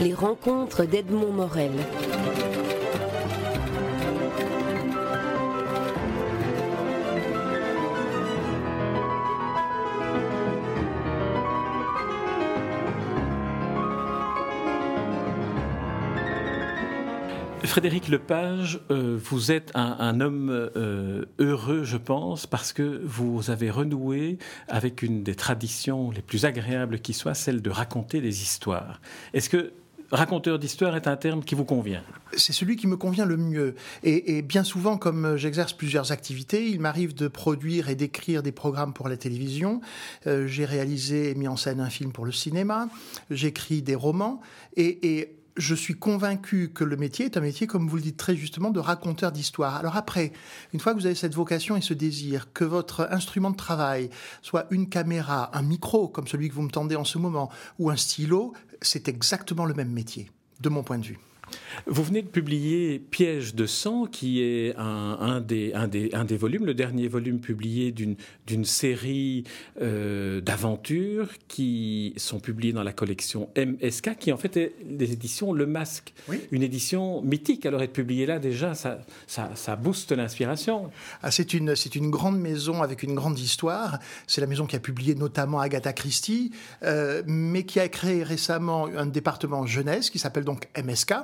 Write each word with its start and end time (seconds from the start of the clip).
Les 0.00 0.14
rencontres 0.14 0.84
d'Edmond 0.84 1.32
Morel. 1.32 1.72
Frédéric 17.70 18.08
Lepage, 18.08 18.80
euh, 18.90 19.16
vous 19.22 19.52
êtes 19.52 19.70
un, 19.74 20.20
homme 20.20 20.50
euh, 20.50 21.24
heureux, 21.38 21.84
je 21.84 21.96
pense, 21.96 22.46
parce 22.46 22.72
que 22.72 23.00
vous 23.04 23.48
avez 23.50 23.70
renoué 23.70 24.38
avec 24.66 25.02
une 25.02 25.22
des 25.22 25.36
traditions 25.36 26.10
les 26.10 26.20
plus 26.20 26.44
agréables 26.46 26.98
qui 26.98 27.12
soit, 27.12 27.34
celle 27.34 27.62
de 27.62 27.70
raconter 27.70 28.20
des 28.20 28.42
histoires. 28.42 29.00
Raconteur 30.10 30.58
d'histoire 30.58 30.96
est 30.96 31.06
un 31.06 31.16
terme 31.16 31.42
qui 31.42 31.54
vous 31.54 31.64
convient 31.64 32.02
C'est 32.36 32.52
celui 32.52 32.76
qui 32.76 32.86
me 32.86 32.96
convient 32.96 33.24
le 33.24 33.36
mieux. 33.36 33.74
Et, 34.02 34.42
bien 34.42 34.64
souvent, 34.64 34.98
comme 34.98 35.36
j'exerce 35.36 35.72
plusieurs 35.72 36.12
activités, 36.12 36.68
il 36.68 36.80
m'arrive 36.80 37.14
de 37.14 37.28
produire 37.28 37.88
et 37.88 37.94
d'écrire 37.94 38.42
des 38.42 38.52
programmes 38.52 38.92
pour 38.92 39.08
la 39.08 39.16
télévision. 39.16 39.80
Euh, 40.26 40.46
j'ai 40.46 40.64
réalisé 40.64 41.30
et 41.30 41.34
mis 41.34 41.48
en 41.48 41.56
scène 41.56 41.80
un 41.80 41.90
film 41.90 42.12
pour 42.12 42.24
le 42.24 42.32
cinéma. 42.32 42.88
J'écris 43.30 43.82
des 43.82 43.94
romans. 43.94 44.40
Et, 44.76 45.18
et 45.18 45.36
je 45.56 45.74
suis 45.74 45.94
convaincu 45.94 46.70
que 46.72 46.84
le 46.84 46.96
métier 46.96 47.26
est 47.26 47.36
un 47.36 47.40
métier, 47.40 47.66
comme 47.66 47.88
vous 47.88 47.96
le 47.96 48.02
dites 48.02 48.16
très 48.16 48.36
justement, 48.36 48.70
de 48.70 48.80
raconteur 48.80 49.32
d'histoire. 49.32 49.76
Alors 49.76 49.96
après, 49.96 50.32
une 50.72 50.80
fois 50.80 50.92
que 50.92 50.98
vous 50.98 51.06
avez 51.06 51.14
cette 51.14 51.34
vocation 51.34 51.76
et 51.76 51.80
ce 51.80 51.94
désir, 51.94 52.52
que 52.52 52.64
votre 52.64 53.08
instrument 53.10 53.50
de 53.50 53.56
travail 53.56 54.10
soit 54.42 54.66
une 54.70 54.88
caméra, 54.88 55.50
un 55.56 55.62
micro, 55.62 56.08
comme 56.08 56.26
celui 56.26 56.48
que 56.48 56.54
vous 56.54 56.62
me 56.62 56.70
tendez 56.70 56.96
en 56.96 57.04
ce 57.04 57.18
moment, 57.18 57.50
ou 57.78 57.90
un 57.90 57.96
stylo, 57.96 58.54
c'est 58.82 59.08
exactement 59.08 59.64
le 59.64 59.74
même 59.74 59.90
métier, 59.90 60.30
de 60.60 60.68
mon 60.68 60.82
point 60.82 60.98
de 60.98 61.06
vue. 61.06 61.18
Vous 61.86 62.02
venez 62.02 62.22
de 62.22 62.28
publier 62.28 62.98
Piège 62.98 63.54
de 63.54 63.66
sang, 63.66 64.06
qui 64.06 64.42
est 64.42 64.74
un, 64.76 65.40
des, 65.40 65.72
des, 65.88 66.36
volumes, 66.36 66.66
le 66.66 66.74
dernier 66.74 67.08
volume 67.08 67.40
publié 67.40 67.92
d'une 67.92 68.64
série 68.64 69.44
euh, 69.80 70.40
d'aventures 70.40 71.28
qui 71.48 72.14
sont 72.16 72.40
publiées 72.40 72.72
dans 72.72 72.82
la 72.82 72.92
collection 72.92 73.48
MSK, 73.56 74.16
qui 74.18 74.32
en 74.32 74.36
fait 74.36 74.56
est 74.56 74.74
des 74.84 75.12
éditions 75.12 75.52
Le 75.52 75.66
Masque. 75.66 76.12
Une 76.50 76.62
édition 76.62 77.22
mythique. 77.22 77.66
Alors 77.66 77.82
être 77.82 77.92
publiée 77.92 78.26
là, 78.26 78.38
déjà, 78.38 78.74
ça, 78.74 79.00
ça, 79.26 79.76
booste 79.76 80.12
l'inspiration. 80.12 80.90
Ah, 81.22 81.30
c'est 81.30 81.54
une, 81.54 81.74
une 81.94 82.10
grande 82.10 82.38
maison 82.38 82.82
avec 82.82 83.02
une 83.02 83.14
grande 83.14 83.38
histoire. 83.38 83.98
C'est 84.26 84.40
la 84.40 84.46
maison 84.46 84.66
qui 84.66 84.76
a 84.76 84.80
publié 84.80 85.14
notamment 85.14 85.60
Agatha 85.60 85.92
Christie, 85.92 86.52
euh, 86.82 87.22
mais 87.26 87.64
qui 87.64 87.80
a 87.80 87.88
créé 87.88 88.22
récemment 88.22 88.86
un 88.86 89.06
département 89.06 89.66
jeunesse 89.66 90.10
qui 90.10 90.18
s'appelle 90.18 90.44
donc 90.44 90.68
MSK 90.76 91.14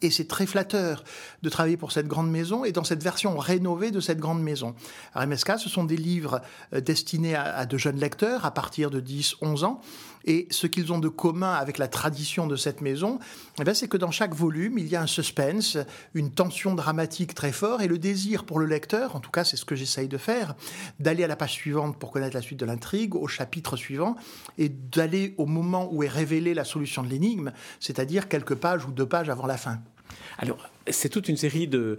et 0.00 0.10
c'est 0.10 0.26
très 0.26 0.46
flatteur 0.46 1.04
de 1.42 1.48
travailler 1.48 1.76
pour 1.76 1.92
cette 1.92 2.06
grande 2.06 2.30
maison 2.30 2.64
et 2.64 2.72
dans 2.72 2.84
cette 2.84 3.02
version 3.02 3.36
rénovée 3.36 3.90
de 3.90 4.00
cette 4.00 4.18
grande 4.18 4.42
maison. 4.42 4.74
RMSK, 5.14 5.58
ce 5.58 5.68
sont 5.68 5.84
des 5.84 5.96
livres 5.96 6.40
euh, 6.72 6.80
destinés 6.80 7.34
à, 7.34 7.66
de 7.66 7.76
jeunes 7.76 7.98
lecteurs 7.98 8.44
à 8.44 8.50
partir 8.52 8.90
de 8.90 9.00
10, 9.00 9.36
11 9.42 9.64
ans. 9.64 9.80
Et 10.24 10.46
ce 10.50 10.66
qu'ils 10.66 10.92
ont 10.92 10.98
de 10.98 11.08
commun 11.08 11.52
avec 11.52 11.78
la 11.78 11.88
tradition 11.88 12.46
de 12.46 12.56
cette 12.56 12.80
maison, 12.80 13.18
eh 13.60 13.74
c'est 13.74 13.88
que 13.88 13.96
dans 13.96 14.10
chaque 14.10 14.34
volume, 14.34 14.78
il 14.78 14.86
y 14.86 14.96
a 14.96 15.02
un 15.02 15.06
suspense, 15.06 15.78
une 16.14 16.30
tension 16.30 16.74
dramatique 16.74 17.34
très 17.34 17.52
forte 17.52 17.82
et 17.82 17.88
le 17.88 17.98
désir 17.98 18.44
pour 18.44 18.58
le 18.58 18.66
lecteur, 18.66 19.16
en 19.16 19.20
tout 19.20 19.30
cas 19.30 19.44
c'est 19.44 19.56
ce 19.56 19.64
que 19.64 19.74
j'essaye 19.74 20.08
de 20.08 20.18
faire, 20.18 20.54
d'aller 21.00 21.24
à 21.24 21.26
la 21.26 21.36
page 21.36 21.52
suivante 21.52 21.98
pour 21.98 22.10
connaître 22.10 22.34
la 22.34 22.42
suite 22.42 22.60
de 22.60 22.66
l'intrigue, 22.66 23.14
au 23.14 23.26
chapitre 23.26 23.76
suivant, 23.76 24.16
et 24.58 24.68
d'aller 24.68 25.34
au 25.38 25.46
moment 25.46 25.88
où 25.92 26.02
est 26.02 26.08
révélée 26.08 26.54
la 26.54 26.64
solution 26.64 27.02
de 27.02 27.08
l'énigme, 27.08 27.52
c'est-à-dire 27.80 28.28
quelques 28.28 28.54
pages 28.54 28.84
ou 28.84 28.90
deux 28.90 29.06
pages 29.06 29.30
avant 29.30 29.46
la 29.46 29.56
fin. 29.56 29.80
Alors, 30.38 30.71
c'est 30.88 31.08
toute 31.08 31.28
une 31.28 31.36
série 31.36 31.68
de, 31.68 31.98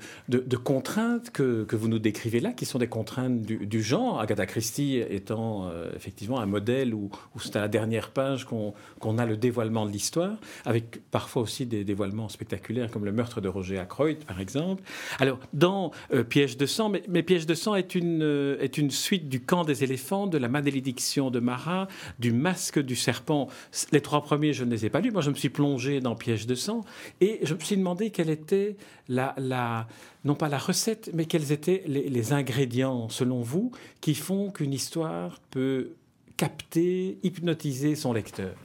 contraintes 0.63 1.29
que, 1.31 1.65
vous 1.73 1.87
nous 1.87 1.99
décrivez 1.99 2.39
là, 2.39 2.51
qui 2.51 2.65
sont 2.65 2.79
des 2.79 2.87
contraintes 2.87 3.41
du, 3.41 3.81
genre. 3.81 4.19
Agatha 4.19 4.45
Christie 4.45 4.97
étant 4.97 5.67
euh, 5.67 5.91
effectivement 5.95 6.39
un 6.39 6.45
modèle 6.45 6.93
où, 6.93 7.09
c'est 7.39 7.55
à 7.55 7.61
la 7.61 7.67
dernière 7.67 8.11
page 8.11 8.45
qu'on 8.45 9.17
a 9.17 9.25
le 9.25 9.37
dévoilement 9.37 9.85
de 9.85 9.91
l'histoire, 9.91 10.37
avec 10.65 11.01
parfois 11.11 11.41
aussi 11.41 11.65
des 11.65 11.83
dévoilements 11.83 12.29
spectaculaires 12.29 12.89
comme 12.91 13.05
le 13.05 13.11
meurtre 13.11 13.41
de 13.41 13.47
Roger 13.47 13.79
Ackroyd, 13.79 14.23
par 14.25 14.39
exemple. 14.39 14.83
Alors, 15.19 15.39
dans 15.53 15.91
euh, 16.13 16.23
Piège 16.23 16.57
de 16.57 16.65
sang, 16.65 16.91
mais, 17.09 17.23
Piège 17.23 17.45
de 17.45 17.53
sang 17.53 17.75
est 17.75 17.95
une, 17.95 18.21
euh, 18.21 18.57
est 18.59 18.77
une 18.77 18.91
suite 18.91 19.29
du 19.29 19.41
camp 19.41 19.63
des 19.63 19.83
éléphants, 19.83 20.27
de 20.27 20.37
la 20.37 20.47
malédiction 20.47 21.31
de 21.31 21.39
Marat, 21.39 21.87
du 22.19 22.31
masque 22.31 22.79
du 22.79 22.95
serpent. 22.95 23.47
Les 23.91 24.01
trois 24.01 24.21
premiers, 24.21 24.53
je 24.53 24.63
ne 24.63 24.71
les 24.71 24.85
ai 24.85 24.89
pas 24.89 24.99
lus. 24.99 25.11
Moi, 25.11 25.21
je 25.21 25.29
me 25.29 25.35
suis 25.35 25.49
plongé 25.49 25.99
dans 25.99 26.15
Piège 26.15 26.47
de 26.47 26.55
sang 26.55 26.81
et 27.21 27.39
je 27.43 27.53
me 27.53 27.59
suis 27.59 27.77
demandé 27.77 28.09
quelle 28.09 28.29
était 28.29 28.72
non 29.09 30.35
pas 30.35 30.49
la 30.49 30.57
recette, 30.57 31.09
mais 31.13 31.25
quels 31.25 31.51
étaient 31.51 31.83
les, 31.87 32.33
ingrédients, 32.33 33.09
selon 33.09 33.41
vous, 33.41 33.71
qui 34.01 34.15
font 34.15 34.51
qu'une 34.51 34.73
histoire 34.73 35.39
peut 35.51 35.91
capter, 36.37 37.17
hypnotiser 37.23 37.95
son 37.95 38.13
lecteur? 38.13 38.55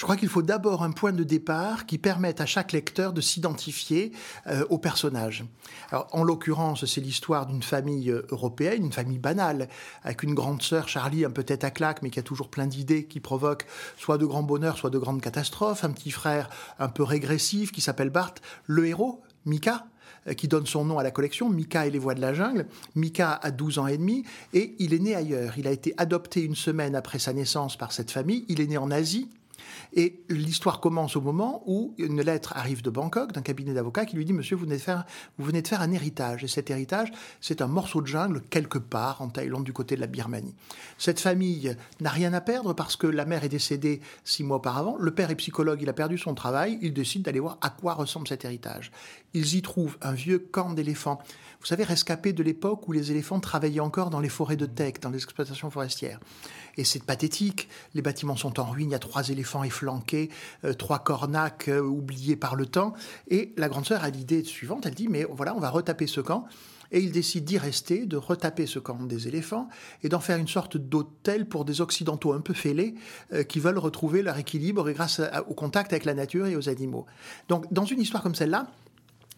Je 0.00 0.04
crois 0.06 0.16
qu'il 0.16 0.30
faut 0.30 0.40
d'abord 0.40 0.82
un 0.82 0.92
point 0.92 1.12
de 1.12 1.24
départ 1.24 1.84
qui 1.84 1.98
permette 1.98 2.40
à 2.40 2.46
chaque 2.46 2.72
lecteur 2.72 3.12
de 3.12 3.20
s'identifier 3.20 4.12
euh, 4.46 4.64
au 4.70 4.78
personnage. 4.78 5.44
En 5.92 6.24
l'occurrence, 6.24 6.86
c'est 6.86 7.02
l'histoire 7.02 7.44
d'une 7.44 7.62
famille 7.62 8.10
européenne, 8.30 8.86
une 8.86 8.92
famille 8.92 9.18
banale, 9.18 9.68
avec 10.02 10.22
une 10.22 10.32
grande 10.32 10.62
sœur, 10.62 10.88
Charlie, 10.88 11.26
un 11.26 11.30
peu 11.30 11.42
tête 11.42 11.64
à 11.64 11.70
claque, 11.70 12.00
mais 12.00 12.08
qui 12.08 12.18
a 12.18 12.22
toujours 12.22 12.48
plein 12.48 12.66
d'idées 12.66 13.04
qui 13.04 13.20
provoquent 13.20 13.66
soit 13.98 14.16
de 14.16 14.24
grands 14.24 14.42
bonheurs, 14.42 14.78
soit 14.78 14.88
de 14.88 14.98
grandes 14.98 15.20
catastrophes, 15.20 15.84
un 15.84 15.90
petit 15.90 16.12
frère 16.12 16.48
un 16.78 16.88
peu 16.88 17.02
régressif 17.02 17.70
qui 17.70 17.82
s'appelle 17.82 18.08
Bart, 18.08 18.32
le 18.64 18.86
héros, 18.86 19.20
Mika, 19.46 19.86
euh, 20.26 20.34
qui 20.34 20.48
donne 20.48 20.66
son 20.66 20.84
nom 20.84 20.98
à 20.98 21.02
la 21.02 21.10
collection, 21.10 21.48
Mika 21.48 21.86
et 21.86 21.90
les 21.90 21.98
voix 21.98 22.14
de 22.14 22.20
la 22.20 22.34
jungle. 22.34 22.66
Mika 22.94 23.32
a 23.32 23.50
12 23.50 23.78
ans 23.78 23.86
et 23.86 23.98
demi 23.98 24.24
et 24.52 24.74
il 24.78 24.94
est 24.94 24.98
né 24.98 25.14
ailleurs. 25.14 25.54
Il 25.56 25.66
a 25.66 25.72
été 25.72 25.94
adopté 25.96 26.42
une 26.42 26.54
semaine 26.54 26.94
après 26.94 27.18
sa 27.18 27.32
naissance 27.32 27.76
par 27.76 27.92
cette 27.92 28.10
famille. 28.10 28.44
Il 28.48 28.60
est 28.60 28.66
né 28.66 28.76
en 28.76 28.90
Asie 28.90 29.28
et 29.92 30.20
l'histoire 30.28 30.80
commence 30.80 31.16
au 31.16 31.20
moment 31.20 31.62
où 31.66 31.94
une 31.98 32.20
lettre 32.22 32.52
arrive 32.56 32.82
de 32.82 32.90
Bangkok, 32.90 33.32
d'un 33.32 33.42
cabinet 33.42 33.74
d'avocats, 33.74 34.06
qui 34.06 34.16
lui 34.16 34.24
dit 34.24 34.32
Monsieur, 34.32 34.56
vous 34.56 34.64
venez, 34.64 34.76
de 34.76 34.82
faire, 34.82 35.04
vous 35.38 35.44
venez 35.44 35.62
de 35.62 35.68
faire 35.68 35.80
un 35.80 35.92
héritage. 35.92 36.44
Et 36.44 36.48
cet 36.48 36.70
héritage, 36.70 37.12
c'est 37.40 37.62
un 37.62 37.66
morceau 37.66 38.00
de 38.00 38.06
jungle 38.06 38.42
quelque 38.50 38.78
part 38.78 39.22
en 39.22 39.28
Thaïlande, 39.28 39.64
du 39.64 39.72
côté 39.72 39.96
de 39.96 40.00
la 40.00 40.06
Birmanie. 40.06 40.54
Cette 40.98 41.20
famille 41.20 41.76
n'a 42.00 42.10
rien 42.10 42.32
à 42.32 42.40
perdre 42.40 42.72
parce 42.72 42.96
que 42.96 43.06
la 43.06 43.24
mère 43.24 43.44
est 43.44 43.48
décédée 43.48 44.00
six 44.24 44.44
mois 44.44 44.58
auparavant. 44.58 44.96
Le 44.98 45.10
père 45.10 45.30
est 45.30 45.36
psychologue, 45.36 45.80
il 45.82 45.88
a 45.88 45.92
perdu 45.92 46.18
son 46.18 46.34
travail. 46.34 46.78
Il 46.82 46.92
décide 46.92 47.22
d'aller 47.22 47.40
voir 47.40 47.58
à 47.60 47.70
quoi 47.70 47.94
ressemble 47.94 48.28
cet 48.28 48.44
héritage. 48.44 48.90
Ils 49.34 49.54
y 49.54 49.62
trouvent 49.62 49.96
un 50.02 50.12
vieux 50.12 50.38
camp 50.38 50.72
d'éléphants. 50.72 51.20
Vous 51.60 51.66
savez, 51.66 51.84
rescapé 51.84 52.32
de 52.32 52.42
l'époque 52.42 52.88
où 52.88 52.92
les 52.92 53.10
éléphants 53.10 53.38
travaillaient 53.38 53.80
encore 53.80 54.10
dans 54.10 54.20
les 54.20 54.30
forêts 54.30 54.56
de 54.56 54.66
teck, 54.66 55.00
dans 55.00 55.10
les 55.10 55.22
exploitations 55.22 55.70
forestières. 55.70 56.18
Et 56.76 56.84
c'est 56.84 57.02
pathétique. 57.04 57.68
Les 57.94 58.02
bâtiments 58.02 58.36
sont 58.36 58.58
en 58.60 58.64
ruine. 58.64 58.90
Il 58.90 58.92
y 58.92 58.96
a 58.96 58.98
trois 58.98 59.28
éléphants 59.28 59.59
efflanqués, 59.64 60.30
euh, 60.64 60.72
trois 60.72 61.00
cornacs 61.00 61.68
euh, 61.68 61.80
oubliés 61.80 62.36
par 62.36 62.56
le 62.56 62.66
temps. 62.66 62.94
Et 63.28 63.52
la 63.56 63.68
grande 63.68 63.86
sœur 63.86 64.04
a 64.04 64.10
l'idée 64.10 64.44
suivante. 64.44 64.86
Elle 64.86 64.94
dit, 64.94 65.08
mais 65.08 65.24
voilà, 65.24 65.54
on 65.54 65.60
va 65.60 65.70
retaper 65.70 66.06
ce 66.06 66.20
camp. 66.20 66.46
Et 66.92 67.00
il 67.00 67.12
décide 67.12 67.44
d'y 67.44 67.56
rester, 67.56 68.04
de 68.04 68.16
retaper 68.16 68.66
ce 68.66 68.80
camp 68.80 69.04
des 69.04 69.28
éléphants 69.28 69.68
et 70.02 70.08
d'en 70.08 70.18
faire 70.18 70.38
une 70.38 70.48
sorte 70.48 70.76
d'hôtel 70.76 71.46
pour 71.46 71.64
des 71.64 71.80
Occidentaux 71.80 72.32
un 72.32 72.40
peu 72.40 72.52
fêlés 72.52 72.94
euh, 73.32 73.44
qui 73.44 73.60
veulent 73.60 73.78
retrouver 73.78 74.22
leur 74.22 74.38
équilibre 74.38 74.90
grâce 74.90 75.20
au 75.48 75.54
contact 75.54 75.92
avec 75.92 76.04
la 76.04 76.14
nature 76.14 76.46
et 76.46 76.56
aux 76.56 76.68
animaux. 76.68 77.06
Donc, 77.48 77.72
dans 77.72 77.84
une 77.84 78.00
histoire 78.00 78.24
comme 78.24 78.34
celle-là, 78.34 78.66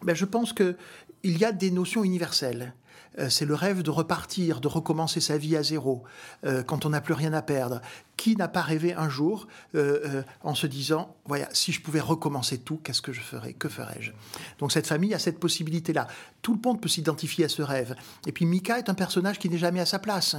ben, 0.01 0.15
je 0.15 0.25
pense 0.25 0.51
qu'il 0.51 0.75
y 1.23 1.45
a 1.45 1.51
des 1.51 1.71
notions 1.71 2.03
universelles. 2.03 2.73
Euh, 3.19 3.29
c'est 3.29 3.45
le 3.45 3.55
rêve 3.55 3.83
de 3.83 3.91
repartir, 3.91 4.59
de 4.59 4.67
recommencer 4.67 5.19
sa 5.19 5.37
vie 5.37 5.55
à 5.55 5.63
zéro, 5.63 6.03
euh, 6.45 6.63
quand 6.63 6.85
on 6.85 6.89
n'a 6.89 7.01
plus 7.01 7.13
rien 7.13 7.33
à 7.33 7.41
perdre. 7.41 7.81
Qui 8.15 8.35
n'a 8.35 8.47
pas 8.47 8.61
rêvé 8.61 8.93
un 8.93 9.09
jour 9.09 9.47
euh, 9.73 10.21
en 10.43 10.53
se 10.53 10.67
disant, 10.67 11.15
voilà, 11.25 11.49
si 11.51 11.71
je 11.71 11.81
pouvais 11.81 11.99
recommencer 11.99 12.59
tout, 12.59 12.79
qu'est-ce 12.83 13.01
que 13.01 13.11
je 13.11 13.21
ferais 13.21 13.53
Que 13.53 13.67
ferais-je? 13.67 14.11
Donc 14.59 14.71
cette 14.71 14.85
famille 14.85 15.15
a 15.15 15.19
cette 15.19 15.39
possibilité-là. 15.39 16.07
Tout 16.43 16.53
le 16.53 16.59
monde 16.63 16.79
peut 16.79 16.89
s'identifier 16.89 17.45
à 17.45 17.49
ce 17.49 17.63
rêve. 17.63 17.95
Et 18.27 18.31
puis 18.31 18.45
Mika 18.45 18.77
est 18.77 18.87
un 18.89 18.93
personnage 18.93 19.39
qui 19.39 19.49
n'est 19.49 19.57
jamais 19.57 19.79
à 19.79 19.87
sa 19.87 19.97
place. 19.97 20.35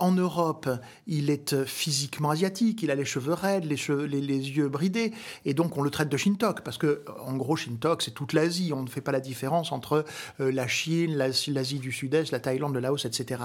en 0.00 0.12
Europe, 0.12 0.68
il 1.06 1.30
est 1.30 1.64
physiquement 1.64 2.30
asiatique, 2.30 2.82
il 2.82 2.90
a 2.90 2.96
les 2.96 3.04
cheveux 3.04 3.34
raides, 3.34 3.64
les, 3.64 3.76
les, 4.08 4.50
yeux 4.50 4.68
bridés, 4.68 5.12
et 5.44 5.54
donc 5.54 5.76
on 5.76 5.82
le 5.82 5.90
traite 5.90 6.08
de 6.08 6.16
Shintok, 6.16 6.62
parce 6.62 6.76
que 6.76 7.04
en 7.24 7.36
gros 7.36 7.54
Shintok 7.54 8.02
c'est 8.02 8.10
toute 8.10 8.32
l'Asie, 8.32 8.72
on 8.74 8.82
ne 8.82 8.88
fait 8.88 9.00
pas 9.00 9.12
la 9.12 9.20
différence 9.20 9.70
entre 9.70 10.04
la 10.38 10.66
Chine, 10.66 11.16
l'Asie 11.16 11.75
du 11.78 11.92
Sud-Est, 11.92 12.32
la 12.32 12.40
Thaïlande, 12.40 12.74
le 12.74 12.80
Laos, 12.80 13.04
etc. 13.04 13.44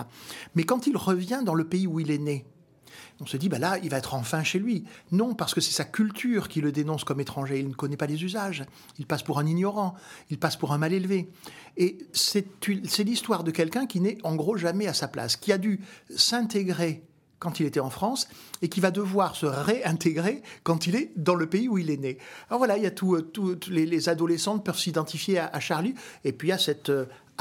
Mais 0.56 0.64
quand 0.64 0.88
il 0.88 0.98
revient 0.98 1.42
dans 1.44 1.56
le 1.56 1.66
pays 1.66 1.88
où 1.88 2.00
il 2.00 2.12
est 2.12 2.18
né, 2.18 2.46
on 3.22 3.26
se 3.28 3.38
dit, 3.38 3.50
bah 3.50 3.60
là, 3.60 3.78
il 3.84 3.90
va 3.90 3.98
être 3.98 4.16
enfin 4.16 4.44
chez 4.44 4.58
lui. 4.58 4.84
Non, 5.12 5.36
parce 5.36 5.54
que 5.54 5.62
c'est 5.62 5.72
sa 5.72 5.86
culture 5.86 6.50
qui 6.50 6.60
le 6.60 6.72
dénonce 6.72 7.04
comme 7.04 7.20
étranger. 7.20 7.60
Il 7.60 7.70
ne 7.70 7.74
connaît 7.74 7.98
pas 7.98 8.08
les 8.08 8.24
usages. 8.24 8.66
Il 8.98 9.06
passe 9.06 9.22
pour 9.22 9.38
un 9.38 9.46
ignorant. 9.46 9.94
Il 10.32 10.40
passe 10.40 10.56
pour 10.56 10.74
un 10.74 10.80
mal 10.80 10.92
élevé. 10.92 11.30
Et 11.78 12.00
c'est 12.14 12.46
l'histoire 13.04 13.44
de 13.44 13.52
quelqu'un 13.52 13.86
qui 13.86 14.02
n'est 14.02 14.18
en 14.24 14.36
gros 14.36 14.58
jamais 14.58 14.88
à 14.88 14.94
sa 14.94 15.08
place, 15.08 15.36
qui 15.36 15.52
a 15.52 15.60
dû 15.60 15.82
s'intégrer 16.16 17.04
quand 17.38 17.60
il 17.60 17.66
était 17.66 17.80
en 17.80 17.90
France 17.90 18.28
et 18.62 18.70
qui 18.70 18.82
va 18.82 18.92
devoir 18.92 19.36
se 19.36 19.48
réintégrer 19.48 20.44
quand 20.64 20.86
il 20.86 20.96
est 20.96 21.12
dans 21.16 21.34
le 21.34 21.48
pays 21.48 21.68
où 21.68 21.78
il 21.78 21.90
est 21.90 21.98
né. 21.98 22.18
Alors 22.50 22.60
voilà, 22.60 22.78
il 22.78 22.84
y 22.84 22.88
a 22.88 22.92
tout, 22.92 23.20
tout 23.22 23.58
les, 23.70 23.88
les, 23.88 24.10
adolescentes 24.10 24.64
peuvent 24.64 24.78
s'identifier 24.78 25.40
à, 25.40 25.48
à, 25.48 25.60
Charlie 25.60 25.96
et 26.24 26.34
puis 26.34 26.50
il 26.50 26.52
y 26.52 26.54
a 26.54 26.60
cette 26.60 26.92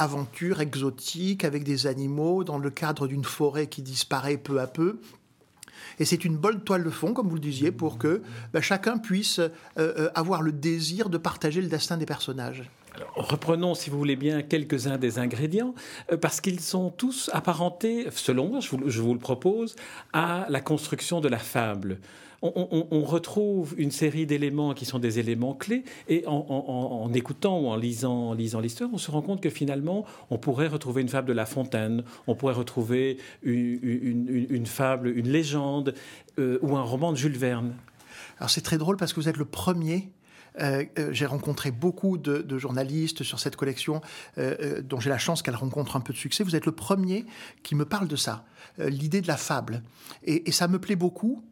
aventure 0.00 0.60
exotique 0.60 1.44
avec 1.44 1.62
des 1.62 1.86
animaux 1.86 2.42
dans 2.42 2.58
le 2.58 2.70
cadre 2.70 3.06
d'une 3.06 3.24
forêt 3.24 3.66
qui 3.66 3.82
disparaît 3.82 4.38
peu 4.38 4.60
à 4.60 4.66
peu. 4.66 5.00
Et 5.98 6.04
c'est 6.04 6.24
une 6.24 6.36
bonne 6.36 6.62
toile 6.62 6.84
de 6.84 6.90
fond, 6.90 7.12
comme 7.12 7.28
vous 7.28 7.34
le 7.34 7.40
disiez, 7.40 7.72
pour 7.72 7.98
que 7.98 8.22
ben, 8.52 8.62
chacun 8.62 8.96
puisse 8.96 9.38
euh, 9.38 9.50
euh, 9.78 10.10
avoir 10.14 10.40
le 10.40 10.52
désir 10.52 11.10
de 11.10 11.18
partager 11.18 11.60
le 11.60 11.68
destin 11.68 11.98
des 11.98 12.06
personnages. 12.06 12.70
Reprenons, 13.14 13.74
si 13.74 13.90
vous 13.90 13.98
voulez 13.98 14.16
bien, 14.16 14.42
quelques-uns 14.42 14.98
des 14.98 15.18
ingrédients, 15.18 15.74
euh, 16.12 16.16
parce 16.16 16.40
qu'ils 16.40 16.60
sont 16.60 16.90
tous 16.90 17.30
apparentés, 17.32 18.06
selon 18.12 18.48
moi, 18.48 18.60
je 18.60 18.70
vous, 18.70 18.88
je 18.88 19.00
vous, 19.00 19.14
le 19.14 19.20
propose, 19.20 19.76
à 20.12 20.46
la 20.48 20.60
construction 20.60 21.20
de 21.20 21.28
la 21.28 21.38
fable 21.38 21.98
on, 22.42 23.04
retrouve 23.04 23.74
une 23.76 23.90
série 23.90 24.26
d'éléments 24.26 24.74
qui 24.74 24.84
sont 24.84 24.98
des 24.98 25.18
éléments 25.18 25.54
clés, 25.54 25.84
et 26.08 26.24
en, 26.26 27.10
écoutant 27.12 27.60
ou 27.60 27.66
en 27.68 27.76
lisant, 27.76 28.32
lisant 28.32 28.60
l'histoire, 28.60 28.90
on 28.92 28.98
se 28.98 29.10
rend 29.10 29.22
compte 29.22 29.40
que 29.40 29.50
finalement, 29.50 30.06
on 30.30 30.38
pourrait 30.38 30.68
retrouver 30.68 31.02
une 31.02 31.08
fable 31.08 31.28
de 31.28 31.32
La 31.32 31.46
Fontaine, 31.46 32.02
on 32.26 32.34
pourrait 32.34 32.54
retrouver 32.54 33.18
une, 33.42 34.66
fable, 34.66 35.08
une 35.08 35.28
légende, 35.28 35.94
euh, 36.38 36.58
ou 36.62 36.76
un 36.76 36.82
roman 36.82 37.12
de 37.12 37.16
Jules 37.16 37.36
Verne. 37.36 37.74
Alors 38.38 38.50
c'est 38.50 38.62
très 38.62 38.78
drôle 38.78 38.96
parce 38.96 39.12
que 39.12 39.20
vous 39.20 39.28
êtes 39.28 39.36
le 39.36 39.44
premier 39.44 40.08
euh, 40.60 40.84
euh, 40.98 41.12
j'ai 41.12 41.26
rencontré 41.26 41.70
beaucoup 41.70 42.18
de, 42.18 42.58
journalistes 42.58 43.22
sur 43.22 43.38
cette 43.38 43.56
collection 43.56 44.00
dont 44.36 45.00
j'ai 45.00 45.10
la 45.10 45.18
chance 45.18 45.42
qu'elle 45.42 45.56
rencontre 45.56 45.96
un 45.96 46.00
peu 46.00 46.12
de 46.12 46.18
succès. 46.18 46.44
Vous 46.44 46.56
êtes 46.56 46.66
le 46.66 46.72
premier 46.72 47.24
qui 47.62 47.74
me 47.74 47.84
parle 47.84 48.08
de 48.08 48.16
ça, 48.16 48.44
l'idée 48.78 49.20
de 49.20 49.28
la 49.28 49.36
fable. 49.36 49.82
Et, 50.24 50.48
et, 50.48 50.52
ça 50.52 50.68
me 50.68 50.78
plaît 50.78 50.96
beaucoup 50.96 51.42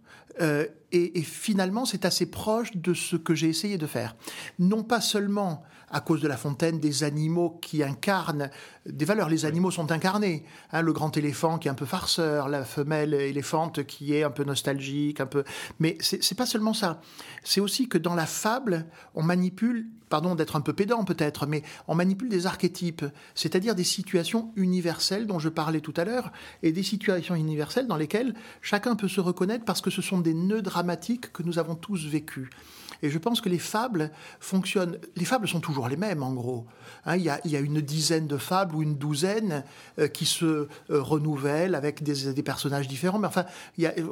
euh, 0.41 0.67
et, 0.93 1.23
finalement, 1.23 1.85
c'est 1.85 2.05
assez 2.05 2.27
proche 2.27 2.75
de 2.75 2.95
ce 2.95 3.17
que 3.17 3.35
j'ai 3.35 3.49
essayé 3.49 3.77
de 3.77 3.87
faire. 3.87 4.17
Non 4.59 4.83
pas 4.83 5.01
seulement 5.01 5.63
à 5.91 6.01
cause 6.01 6.21
de 6.21 6.29
La 6.29 6.37
Fontaine, 6.37 6.81
des 6.81 7.05
animaux 7.05 7.59
qui 7.63 7.83
incarnent 7.83 8.51
des 8.87 9.05
valeurs. 9.05 9.29
Les 9.29 9.45
animaux 9.45 9.71
sont 9.71 9.91
incarnés. 9.93 10.45
Hein, 10.73 10.83
le 10.83 10.93
grand 10.93 11.17
éléphant 11.17 11.59
qui 11.59 11.69
est 11.69 11.71
un 11.71 11.75
peu 11.75 11.87
farceur, 11.87 12.49
la 12.49 12.65
femelle 12.65 13.15
éléphante 13.15 13.85
qui 13.85 14.15
est 14.15 14.23
un 14.23 14.31
peu 14.31 14.45
nostalgique, 14.45 15.21
un 15.21 15.27
peu. 15.27 15.45
Mais 15.79 15.97
c'est 16.01 16.37
pas 16.37 16.47
seulement 16.47 16.75
ça. 16.75 17.01
C'est 17.45 17.61
aussi 17.61 17.89
que 17.89 17.99
dans 17.99 18.15
la 18.15 18.27
fable, 18.27 18.87
on 19.15 19.23
manipule, 19.23 19.89
pardon 20.09 20.35
d'être 20.35 20.57
un 20.57 20.61
peu 20.61 20.73
pédant 20.73 21.05
peut-être, 21.05 21.47
mais 21.47 21.63
on 21.87 21.95
manipule 21.95 22.29
des 22.29 22.47
archétypes, 22.47 23.05
c'est-à-dire 23.35 23.75
des 23.75 23.85
situations 23.85 24.53
universelles 24.57 25.27
dont 25.27 25.39
je 25.39 25.49
parlais 25.49 25.81
tout 25.81 25.95
à 25.97 26.05
l'heure, 26.05 26.33
et 26.63 26.73
des 26.73 26.83
situations 26.83 27.35
universelles 27.35 27.87
dans 27.87 27.97
lesquelles 27.97 28.35
chacun 28.63 28.97
peut 28.97 29.09
se 29.09 29.21
reconnaître 29.21 29.65
parce 29.65 29.81
que 29.81 29.91
ce 29.91 30.03
sont 30.03 30.19
des 30.21 30.35
nœuds 30.35 30.63
dramatiques 30.63 31.33
que 31.33 31.43
nous 31.43 31.59
avons 31.59 31.75
tous 31.75 32.07
vécus. 32.07 32.49
Et 33.03 33.11
je 33.11 33.19
pense 33.19 33.41
que 33.41 33.49
les 33.49 33.59
fables 33.59 34.11
fonctionnent. 34.41 34.99
Les 35.15 35.25
fables 35.25 35.47
sont 35.47 35.61
toujours 35.61 35.78
les 35.87 35.97
mêmes, 35.97 36.23
en 36.23 36.33
gros. 36.33 36.67
Hein, 37.05 37.17
il, 37.17 37.23
y 37.23 37.57
a, 37.57 37.61
une 37.61 37.81
dizaine 37.81 38.27
de 38.27 38.37
fables 38.37 38.75
ou 38.75 38.83
une 38.83 38.97
douzaine 38.97 39.65
euh, 39.99 40.09
qui 40.09 40.27
se 40.27 40.45
euh, 40.45 40.67
renouvellent 40.91 41.75
avec 41.75 42.03
des, 42.03 42.43
personnages 42.43 42.89
différents. 42.89 43.19
Mais 43.19 43.29
enfin, 43.29 43.45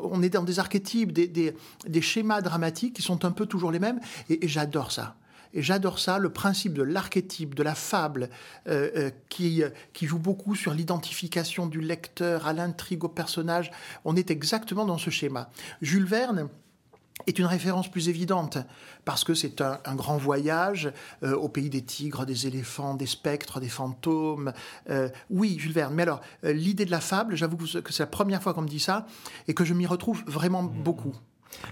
on 0.02 0.22
est 0.22 0.30
dans 0.30 0.42
des 0.42 0.58
archétypes, 0.58 1.12
des, 1.12 1.54
schémas 2.00 2.40
dramatiques 2.40 2.94
qui 2.94 3.02
sont 3.02 3.24
un 3.24 3.32
peu 3.32 3.46
toujours 3.46 3.72
les 3.72 3.78
mêmes. 3.78 4.00
Et, 4.28 4.46
j'adore 4.46 4.92
ça. 4.92 5.16
Et 5.54 5.62
j'adore 5.62 5.98
ça, 5.98 6.18
le 6.18 6.30
principe 6.30 6.74
de 6.74 6.82
l'archétype, 6.82 7.54
de 7.54 7.62
la 7.62 7.74
fable, 7.74 8.28
euh, 8.68 9.10
qui, 9.28 9.62
qui 9.92 10.06
joue 10.06 10.18
beaucoup 10.18 10.54
sur 10.54 10.74
l'identification 10.74 11.66
du 11.66 11.80
lecteur 11.80 12.46
à 12.46 12.52
l'intrigue, 12.52 13.04
au 13.04 13.08
personnage. 13.08 13.70
On 14.04 14.16
est 14.16 14.30
exactement 14.30 14.84
dans 14.84 14.98
ce 14.98 15.10
schéma. 15.10 15.50
Jules 15.80 16.04
Verne, 16.04 16.48
est 17.26 17.38
une 17.38 17.46
référence 17.46 17.90
plus 17.90 18.08
évidente, 18.08 18.58
parce 19.04 19.24
que 19.24 19.34
c'est 19.34 19.60
un, 19.60 19.94
grand 19.94 20.16
voyage 20.16 20.92
euh, 21.22 21.34
au 21.34 21.48
pays 21.48 21.70
des 21.70 21.82
tigres, 21.82 22.24
des 22.24 22.46
éléphants, 22.46 22.94
des 22.94 23.06
spectres, 23.06 23.60
des 23.60 23.68
fantômes. 23.68 24.52
Euh, 24.90 25.08
oui, 25.30 25.58
Jules 25.58 25.72
Verne. 25.72 25.94
Mais 25.94 26.02
alors, 26.02 26.20
euh, 26.44 26.52
l'idée 26.52 26.84
de 26.84 26.90
la 26.90 27.00
fable, 27.00 27.36
j'avoue 27.36 27.56
que 27.56 27.92
c'est 27.92 28.02
la 28.02 28.06
première 28.06 28.42
fois 28.42 28.54
qu'on 28.54 28.62
me 28.62 28.68
dit 28.68 28.80
ça, 28.80 29.06
et 29.48 29.54
que 29.54 29.64
je 29.64 29.74
m'y 29.74 29.86
retrouve 29.86 30.22
vraiment 30.26 30.62
beaucoup. 30.62 31.14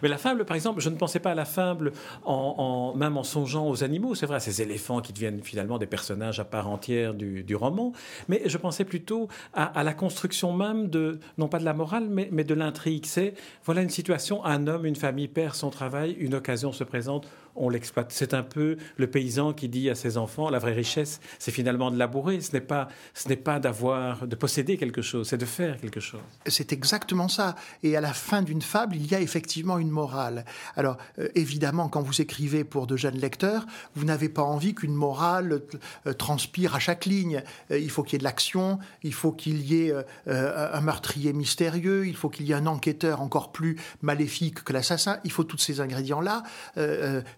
Mais 0.03 0.09
la 0.09 0.19
fable, 0.19 0.45
par 0.45 0.55
exemple, 0.55 0.81
je 0.81 0.89
ne 0.89 0.97
pensais 0.97 1.21
pas 1.21 1.33
à 1.33 1.35
la 1.35 1.45
fable 1.45 1.93
même 2.27 3.17
en 3.17 3.25
songeant 3.25 3.69
aux 3.69 3.85
animaux. 3.85 4.15
C'est 4.15 4.27
vrai, 4.27 4.41
ces 4.41 4.63
éléphants 4.63 5.01
qui 5.01 5.13
deviennent 5.13 5.43
finalement 5.43 5.79
des 5.79 5.87
personnages 5.87 6.41
à 6.41 6.45
part 6.45 6.69
entière 6.69 7.15
du, 7.15 7.55
roman. 7.55 7.93
Mais 8.29 8.43
je 8.47 8.59
pensais 8.59 8.85
plutôt 8.85 9.29
à, 9.53 9.85
la 9.85 9.95
construction 9.95 10.53
même 10.53 10.89
de, 10.89 11.21
non 11.39 11.49
pas 11.49 11.59
de 11.59 11.65
la 11.65 11.75
morale, 11.75 12.09
mais, 12.09 12.29
mais 12.33 12.45
de 12.45 12.55
l'intrigue. 12.55 13.07
C'est, 13.07 13.35
voilà 13.65 13.83
une 13.83 13.91
situation, 13.91 14.45
un 14.45 14.67
homme, 14.67 14.87
une 14.87 14.97
famille 14.97 15.29
perd 15.29 15.55
son 15.55 15.71
travail, 15.71 16.17
une 16.19 16.35
occasion 16.35 16.73
se 16.73 16.83
présente, 16.85 17.29
on 17.57 17.69
l'exploite. 17.69 18.11
C'est 18.11 18.35
un 18.35 18.43
peu 18.43 18.77
le 18.97 19.07
paysan 19.07 19.53
qui 19.53 19.69
dit 19.69 19.89
à 19.91 19.95
ses 19.95 20.17
enfants 20.17 20.51
la 20.51 20.59
vraie 20.59 20.73
richesse, 20.73 21.21
c'est 21.39 21.53
finalement 21.53 21.91
de 21.91 21.99
labourer. 21.99 22.41
Ce 22.41 22.53
n'est 22.53 22.61
pas, 22.61 22.89
ce 23.15 23.29
n'est 23.29 23.37
pas 23.37 23.61
d'avoir, 23.61 24.27
de 24.27 24.35
posséder 24.35 24.77
quelque 24.77 25.03
chose, 25.03 25.29
c'est 25.29 25.39
de 25.39 25.45
faire 25.45 25.81
quelque 25.81 26.01
chose. 26.01 26.21
C'est 26.47 26.73
exactement 26.73 27.29
ça. 27.29 27.55
Et 27.83 27.97
à 27.97 28.01
la 28.01 28.13
fin 28.13 28.43
d'une 28.43 28.63
fable, 28.63 28.97
il 28.97 29.07
y 29.07 29.15
a 29.15 29.21
effectivement 29.21 29.64
une 29.79 29.91
morale. 29.91 30.45
Alors 30.77 30.97
euh, 31.19 31.29
évidemment, 31.35 31.89
quand 31.89 32.03
vous 32.03 32.21
écrivez 32.21 32.65
pour 32.65 32.87
de 32.87 32.97
jeunes 32.97 33.17
lecteurs, 33.17 33.67
vous 33.95 34.05
n'avez 34.05 34.29
pas 34.29 34.43
envie 34.43 34.75
qu'une 34.75 34.95
morale 34.95 35.63
euh, 36.07 36.13
transpire 36.13 36.75
à 36.75 36.79
chaque 36.79 37.07
ligne. 37.07 37.43
Euh, 37.71 37.79
il 37.79 37.91
faut 37.91 38.03
qu'il 38.03 38.15
y 38.15 38.17
ait 38.17 38.19
de 38.19 38.25
l'action, 38.25 38.79
il 39.03 39.15
faut 39.15 39.33
qu'il 39.33 39.61
y 39.61 39.87
ait 39.87 39.95
un 40.27 40.81
meurtrier 40.81 41.33
mystérieux, 41.33 42.07
il 42.07 42.17
faut 42.17 42.29
qu'il 42.29 42.47
y 42.47 42.53
ait 42.53 42.57
un 42.57 42.67
enquêteur 42.67 43.21
encore 43.21 43.53
plus 43.53 43.79
maléfique 44.03 44.63
que 44.65 44.73
l'assassin. 44.73 45.19
Il 45.25 45.33
faut 45.33 45.45
tous 45.45 45.59
ces 45.59 45.81
ingrédients-là 45.81 46.43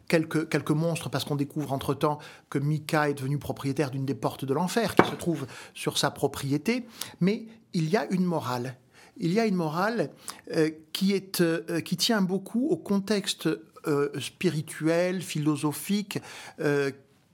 quelques, 0.08 0.48
quelques 0.48 0.70
monstres, 0.70 1.08
parce 1.10 1.24
qu'on 1.24 1.36
découvre 1.36 1.72
entre-temps 1.72 2.18
que 2.50 2.58
Mika 2.58 3.10
est 3.10 3.14
devenu 3.14 3.38
propriétaire 3.38 3.90
d'une 3.90 4.04
des 4.04 4.14
portes 4.14 4.44
de 4.44 4.54
l'enfer 4.54 4.94
qui 4.94 5.08
se 5.08 5.14
trouve 5.14 5.46
sur 5.74 5.98
sa 5.98 6.10
propriété, 6.10 6.86
mais 7.20 7.46
il 7.72 7.88
y 7.90 7.96
a 7.96 8.06
une 8.10 8.24
morale. 8.24 8.76
Il 9.18 9.32
y 9.32 9.40
a 9.40 9.46
une 9.46 9.54
morale 9.54 10.10
euh, 10.52 10.70
qui, 10.92 11.12
est, 11.12 11.40
euh, 11.40 11.80
qui 11.80 11.96
tient 11.96 12.22
beaucoup 12.22 12.68
au 12.68 12.76
contexte 12.76 13.48
euh, 13.86 14.08
spirituel, 14.18 15.22
philosophique, 15.22 16.18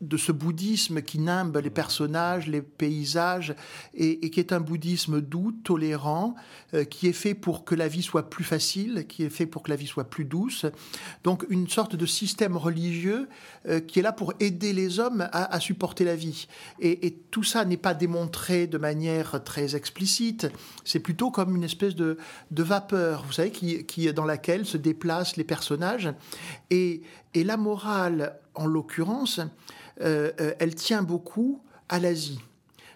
de 0.02 0.16
ce 0.16 0.32
bouddhisme 0.32 1.00
qui 1.00 1.20
nimbe 1.20 1.56
les 1.62 1.70
personnages, 1.70 2.49
les 2.49 2.60
paysages, 2.60 3.54
et, 3.94 4.31
qui 4.31 4.40
est 4.40 4.52
un 4.52 4.60
bouddhisme 4.60 5.20
doux, 5.20 5.53
tolérant, 5.53 6.34
euh, 6.74 6.84
qui 6.84 7.06
est 7.06 7.12
fait 7.12 7.34
pour 7.34 7.65
que 7.65 7.77
la 7.77 7.86
vie 7.86 8.03
soit 8.03 8.29
plus 8.29 8.44
facile, 8.44 9.06
qui 9.08 9.22
est 9.22 9.31
fait 9.31 9.46
pour 9.46 9.62
que 9.62 9.70
la 9.70 9.77
vie 9.77 9.86
soit 9.86 10.10
plus 10.10 10.24
douce. 10.24 10.67
Donc 11.22 11.46
une 11.48 11.69
sorte 11.69 11.94
de 11.94 12.05
système 12.05 12.56
religieux 12.56 13.29
euh, 13.69 13.79
qui 13.79 14.00
est 14.00 14.03
là 14.03 14.12
pour 14.12 14.34
aider 14.41 14.72
les 14.72 14.98
hommes 14.98 15.29
à, 15.32 15.60
supporter 15.60 16.05
la 16.05 16.17
vie. 16.17 16.48
Et, 16.81 17.17
tout 17.31 17.44
ça 17.44 17.65
n'est 17.65 17.77
pas 17.77 17.94
démontré 17.94 18.67
de 18.67 18.79
manière 18.79 19.43
très 19.44 19.77
explicite, 19.77 20.48
c'est 20.84 21.00
plutôt 21.00 21.31
comme 21.31 21.56
une 21.56 21.65
espèce 21.65 21.94
de, 21.94 22.19
vapeur, 22.50 23.24
vous 23.24 23.32
savez, 23.32 23.50
qui, 23.50 23.84
qui, 23.86 24.12
dans 24.12 24.24
laquelle 24.24 24.67
se 24.67 24.77
déplacent 24.77 25.36
les 25.36 25.44
personnages. 25.44 26.12
Et, 26.70 27.03
et 27.34 27.44
la 27.44 27.56
morale, 27.56 28.38
en 28.55 28.67
l'occurrence, 28.67 29.41
elle 30.01 30.75
tient 30.75 31.03
beaucoup 31.03 31.61
à 31.89 31.99
l'Asie 31.99 32.41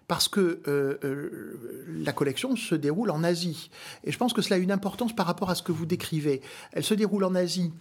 parce 0.09 0.29
que 0.29 0.63
euh, 0.69 1.57
la 1.89 2.13
collection 2.13 2.55
se 2.57 2.75
déroule 2.75 3.11
en 3.11 3.25
Asie. 3.25 3.71
Et 4.05 4.13
je 4.13 4.19
pense 4.19 4.33
que 4.33 4.43
cela 4.43 4.57
a 4.57 4.59
une 4.59 4.73
importance 4.73 5.15
par 5.15 5.27
rapport 5.27 5.51
à 5.51 5.55
ce 5.55 5.63
que 5.63 5.73
vous 5.73 5.87
décrivez. 5.87 6.43
Elle 6.73 6.85
se 6.85 6.95
déroule 6.95 7.25
en 7.25 7.35
Asie, 7.35 7.73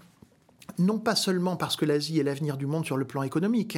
non 0.80 0.98
pas 0.98 1.16
seulement 1.16 1.56
parce 1.56 1.76
que 1.76 1.86
l'Asie 1.86 2.20
est 2.20 2.24
l'avenir 2.24 2.58
du 2.58 2.66
monde 2.66 2.86
sur 2.86 2.98
le 2.98 3.06
plan 3.06 3.22
économique, 3.22 3.78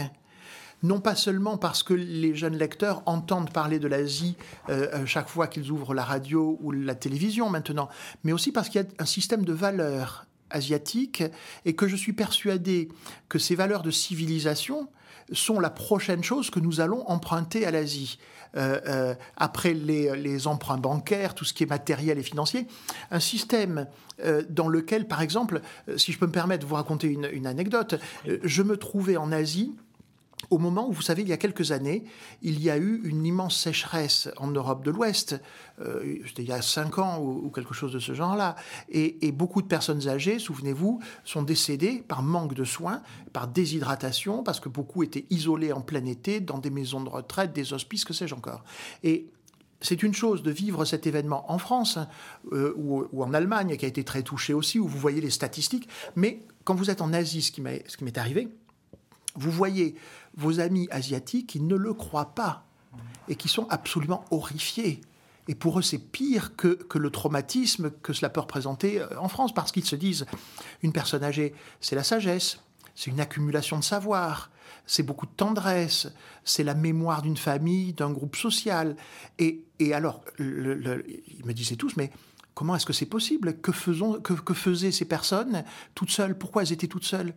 non 0.84 1.02
pas 1.02 1.16
seulement 1.16 1.58
parce 1.58 1.84
que 1.84 1.94
les 1.94 2.36
jeunes 2.36 2.56
lecteurs 2.56 3.04
entendent 3.06 3.52
parler 3.52 3.80
de 3.80 3.88
l'Asie 3.88 4.38
chaque 5.06 5.28
fois 5.28 5.48
qu'ils 5.48 5.72
ouvrent 5.72 5.96
la 5.96 6.04
radio 6.04 6.58
ou 6.62 6.72
la 6.72 6.94
télévision 6.94 7.50
maintenant, 7.50 7.90
mais 8.24 8.32
aussi 8.32 8.52
parce 8.52 8.70
qu'il 8.70 8.82
y 8.82 8.84
a 8.84 8.88
un 9.00 9.06
système 9.06 9.44
de 9.44 9.54
valeurs 9.54 10.28
asiatiques 10.52 11.24
et 11.66 11.76
que 11.76 11.88
je 11.88 11.96
suis 11.96 12.14
persuadé 12.14 12.90
que 13.28 13.40
ces 13.40 13.56
valeurs 13.56 13.82
de 13.82 13.92
civilisation 13.92 14.88
sont 15.32 15.60
la 15.60 15.70
prochaine 15.70 16.24
chose 16.24 16.50
que 16.50 16.60
nous 16.60 16.80
allons 16.82 17.08
emprunter 17.08 17.66
à 17.66 17.72
l'Asie. 17.72 18.18
Euh, 18.56 18.80
euh, 18.88 19.16
après 19.36 19.74
les, 19.74 20.48
emprunts 20.48 20.78
bancaires, 20.78 21.36
tout 21.36 21.46
ce 21.46 21.54
qui 21.54 21.64
est 21.64 21.68
matériel 21.68 22.18
et 22.18 22.24
financier, 22.24 22.66
un 23.12 23.20
système 23.20 23.88
euh, 24.24 24.44
dans 24.50 24.68
lequel, 24.68 25.08
par 25.08 25.22
exemple, 25.22 25.62
si 25.98 26.12
je 26.12 26.18
peux 26.18 26.28
me 26.28 26.32
permettre 26.32 26.64
de 26.64 26.70
vous 26.70 26.76
raconter 26.76 27.08
une 27.08 27.46
anecdote, 27.48 27.96
je 28.44 28.64
me 28.64 28.78
trouvais 28.78 29.18
en 29.18 29.32
Asie 29.32 29.76
au 30.50 30.60
moment 30.60 30.88
où, 30.88 30.92
vous 30.92 31.02
savez, 31.02 31.24
il 31.24 31.28
y 31.28 31.34
a 31.34 31.38
quelques 31.38 31.72
années, 31.72 32.04
il 32.42 32.62
y 32.62 32.70
a 32.70 32.78
eu 32.78 33.02
une 33.04 33.26
immense 33.26 33.60
sécheresse 33.60 34.30
en 34.38 34.48
Europe 34.48 34.86
de 34.86 34.92
l'Ouest, 34.92 35.40
euh, 35.82 36.20
c'était 36.28 36.44
il 36.44 36.50
y 36.50 36.54
a 36.54 36.62
cinq 36.62 37.00
ans 37.00 37.20
ou, 37.20 37.50
quelque 37.50 37.74
chose 37.74 37.92
de 37.92 38.00
ce 38.00 38.14
genre-là, 38.14 38.56
et, 38.90 39.32
beaucoup 39.32 39.62
de 39.62 39.68
personnes 39.68 40.08
âgées, 40.08 40.40
souvenez-vous, 40.40 41.00
sont 41.24 41.42
décédées 41.42 42.04
par 42.08 42.24
manque 42.24 42.54
de 42.54 42.64
soins, 42.64 43.02
par 43.34 43.48
déshydratation, 43.48 44.44
parce 44.44 44.60
que 44.60 44.70
beaucoup 44.70 45.04
étaient 45.04 45.26
isolés 45.30 45.74
en 45.74 45.82
plein 45.82 46.06
été 46.06 46.40
dans 46.40 46.60
des 46.60 46.70
maisons 46.70 47.02
de 47.02 47.10
retraite, 47.10 47.52
des 47.54 47.74
hospices, 47.74 48.06
que 48.06 48.14
sais-je 48.14 48.36
encore. 48.36 48.64
Et 49.04 49.28
c'est 49.82 50.02
une 50.02 50.14
chose 50.14 50.44
de 50.44 50.52
vivre 50.52 50.86
cet 50.86 51.08
événement 51.08 51.52
en 51.52 51.58
France 51.58 52.00
euh, 52.52 52.74
ou, 52.78 53.22
en 53.22 53.34
Allemagne, 53.34 53.76
qui 53.76 53.86
a 53.86 53.88
été 53.88 54.04
très 54.04 54.24
touché 54.24 54.54
aussi, 54.54 54.80
où 54.80 54.88
vous 54.88 55.00
voyez 55.00 55.20
les 55.20 55.30
statistiques, 55.30 55.90
mais 56.16 56.40
quand 56.64 56.76
vous 56.76 56.90
êtes 56.90 57.02
en 57.02 57.12
Asie, 57.12 57.42
ce 57.42 57.52
qui 57.52 57.62
m'est 57.62 58.18
arrivé, 58.18 58.50
vous 59.38 59.52
voyez 59.52 59.96
vos 60.36 60.60
amis 60.60 60.88
asiatiques 60.92 61.48
qui 61.48 61.60
ne 61.62 61.76
le 61.76 61.94
croient 61.94 62.34
pas 62.36 62.66
et 63.28 63.36
qui 63.36 63.48
sont 63.48 63.68
absolument 63.70 64.26
horrifiés. 64.32 65.02
Et 65.48 65.56
pour 65.56 65.80
eux, 65.80 65.82
c'est 65.82 66.00
pire 66.00 66.56
que, 66.56 66.68
que, 66.68 66.98
le 66.98 67.10
traumatisme 67.10 67.92
que 67.92 68.14
cela 68.14 68.30
peut 68.30 68.42
représenter 68.42 69.00
euh, 69.00 69.08
en 69.20 69.30
France, 69.30 69.54
parce 69.54 69.72
qu'ils 69.72 69.86
se 69.86 69.96
disent, 69.96 70.26
une 70.84 70.92
personne 70.92 71.24
âgée, 71.24 71.54
c'est 71.80 71.96
la 71.96 72.04
sagesse, 72.04 72.60
c'est 72.96 73.12
une 73.12 73.20
accumulation 73.20 73.80
de 73.80 73.84
savoir, 73.84 74.50
c'est 74.86 75.04
beaucoup 75.04 75.26
de 75.26 75.32
tendresse, 75.32 76.10
c'est 76.44 76.64
la 76.64 76.74
mémoire 76.74 77.22
d'une 77.22 77.38
famille, 77.38 77.94
d'un 77.94 78.12
groupe 78.12 78.36
social. 78.36 78.96
Et, 79.40 79.64
et 79.80 79.94
alors, 79.94 80.22
le, 80.38 81.06
ils 81.28 81.46
me 81.46 81.54
disaient 81.54 81.76
tous, 81.76 81.96
mais 81.96 82.12
comment 82.58 82.76
est-ce 82.76 82.88
que 82.88 82.94
c'est 82.94 83.06
possible? 83.06 83.62
Que, 83.62 83.72
faisaient 83.72 84.92
ces 84.92 85.06
personnes 85.06 85.64
toutes 85.94 86.10
seules? 86.10 86.36
Pourquoi 86.36 86.64
elles 86.64 86.74
étaient 86.74 86.88
toutes 86.88 87.06
seules? 87.06 87.36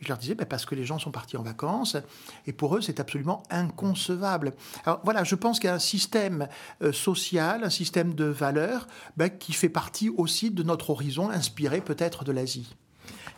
Je 0.00 0.08
leur 0.08 0.16
disais, 0.16 0.34
ben, 0.34 0.46
parce 0.46 0.64
que 0.64 0.74
les 0.74 0.86
gens 0.86 0.98
sont 0.98 1.10
partis 1.10 1.36
en 1.36 1.42
vacances, 1.42 1.98
et 2.46 2.54
pour 2.54 2.74
eux, 2.74 2.80
c'est 2.80 2.98
absolument 2.98 3.42
inconcevable. 3.50 4.54
Alors 4.86 5.02
voilà, 5.04 5.24
je 5.24 5.34
pense 5.34 5.60
qu'il 5.60 5.68
y 5.68 5.70
a 5.70 5.74
un 5.74 5.78
système 5.78 6.48
euh, 6.80 6.90
social, 6.90 7.64
un 7.64 7.70
système 7.70 8.14
de 8.14 8.24
valeurs, 8.24 8.86
ben, 9.18 9.28
qui 9.28 9.52
fait 9.52 9.68
partie 9.68 10.08
aussi 10.08 10.50
de 10.50 10.62
notre 10.62 10.88
horizon, 10.88 11.28
inspiré 11.28 11.82
peut-être 11.82 12.24
de 12.24 12.32
l'Asie. 12.32 12.74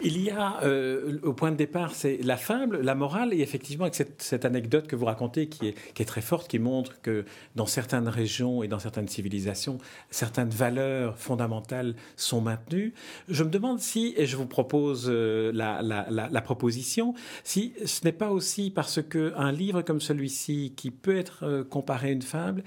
Il 0.05 0.21
y 0.21 0.29
a, 0.29 0.63
euh, 0.63 1.19
au 1.23 1.33
point 1.33 1.51
de 1.51 1.57
départ, 1.57 1.95
c'est 1.95 2.19
la 2.23 2.37
fable, 2.37 2.83
la 2.83 2.95
morale, 2.95 3.33
et 3.33 3.41
effectivement, 3.41 3.87
avec 3.87 3.95
cette, 3.95 4.45
anecdote 4.45 4.87
que 4.87 4.97
vous 4.97 5.07
racontez 5.07 5.49
qui 5.49 5.69
est, 5.69 6.05
très 6.05 6.21
forte, 6.21 6.47
qui 6.47 6.59
montre 6.59 7.01
que 7.01 7.25
dans 7.57 7.65
certaines 7.65 8.09
régions 8.09 8.63
et 8.63 8.69
dans 8.69 8.79
certaines 8.79 9.09
civilisations, 9.09 9.79
certaines 10.11 10.51
valeurs 10.51 11.17
fondamentales 11.17 11.95
sont 12.17 12.43
maintenues. 12.43 12.93
Je 13.29 13.45
me 13.45 13.49
demande 13.49 13.81
si, 13.81 14.13
et 14.19 14.27
je 14.27 14.37
vous 14.37 14.47
propose 14.47 15.07
euh, 15.09 15.51
la, 15.55 16.41
proposition, 16.43 17.15
si 17.43 17.73
ce 17.87 18.05
n'est 18.05 18.13
pas 18.13 18.29
aussi 18.29 18.71
parce 18.71 19.01
qu'un 19.03 19.53
livre 19.53 19.81
comme 19.81 20.03
celui-ci, 20.03 20.75
qui 20.77 20.91
peut 20.91 21.17
être 21.17 21.45
euh, 21.45 21.65
comparé 21.65 22.09
à 22.09 22.13
une 22.13 22.21
fable, 22.21 22.63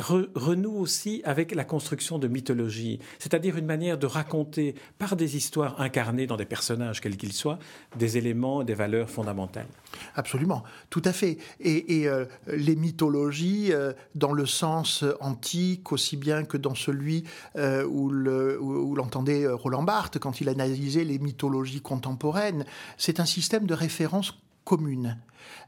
renoue 0.00 0.76
aussi 0.76 1.22
avec 1.24 1.54
la 1.54 1.64
construction 1.64 2.18
de 2.18 2.28
mythologie, 2.28 2.98
c'est-à-dire 3.18 3.56
une 3.56 3.66
manière 3.66 3.98
de 3.98 4.06
raconter 4.06 4.74
par 4.98 5.16
des 5.16 5.36
histoires 5.36 5.80
incarnées 5.80 6.26
dans 6.26 6.36
des 6.36 6.44
personnages, 6.44 7.00
quels 7.00 7.16
qu'ils 7.16 7.32
soient, 7.32 7.58
des 7.96 8.16
éléments, 8.16 8.64
des 8.64 8.74
valeurs 8.74 9.10
fondamentales. 9.10 9.66
Absolument, 10.14 10.62
tout 10.88 11.02
à 11.04 11.12
fait. 11.12 11.38
Et, 11.60 12.08
euh, 12.08 12.24
les 12.46 12.76
mythologies, 12.76 13.72
euh, 13.72 13.92
dans 14.14 14.32
le 14.32 14.46
sens 14.46 15.04
antique, 15.20 15.92
aussi 15.92 16.16
bien 16.16 16.44
que 16.44 16.56
dans 16.56 16.74
celui 16.74 17.24
euh, 17.56 17.84
où 17.84 18.10
l'entendait 18.94 19.46
Roland 19.46 19.82
Barthes 19.82 20.18
quand 20.18 20.40
il 20.40 20.48
analysait 20.48 21.04
les 21.04 21.18
mythologies 21.18 21.80
contemporaines, 21.80 22.64
c'est 22.96 23.20
un 23.20 23.26
système 23.26 23.66
de 23.66 23.74
référence 23.74 24.38
commune. 24.64 25.16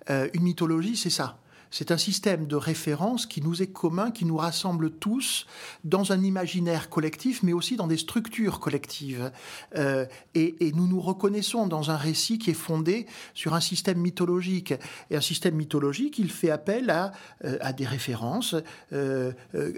une 0.09 0.43
mythologie, 0.43 0.97
c'est 0.97 1.11
ça 1.11 1.39
c'est 1.73 1.91
un 1.91 1.97
système 1.97 2.47
de 2.47 2.55
référence 2.55 3.25
qui 3.25 3.41
nous 3.41 3.63
est 3.63 3.73
commun, 3.73 4.11
qui 4.11 4.27
nous 4.27 4.37
rassemble 4.37 4.91
tous 4.91 5.47
dans 5.85 6.13
un 6.13 6.23
imaginaire 6.23 6.91
collectif, 6.91 7.43
mais 7.43 7.55
aussi 7.55 7.77
dans 7.77 7.87
des 7.87 7.97
structures 7.97 8.61
collectives. 8.61 9.33
Euh, 9.77 10.05
et, 10.35 10.55
nous 10.75 10.87
nous 10.87 11.01
reconnaissons 11.01 11.67
dans 11.67 11.91
un 11.91 11.97
récit 11.97 12.39
qui 12.39 12.51
est 12.51 12.55
fondé 12.55 13.07
sur 13.35 13.55
un 13.55 13.61
système 13.61 13.99
mythologique. 13.99 14.75
Et 15.11 15.17
un 15.17 15.23
système 15.23 15.55
mythologique, 15.55 16.19
il 16.19 16.31
fait 16.31 16.51
appel 16.51 16.91
à, 16.91 17.13
euh, 17.45 17.59
des 17.73 17.87
références 17.87 18.55
euh, 18.93 19.33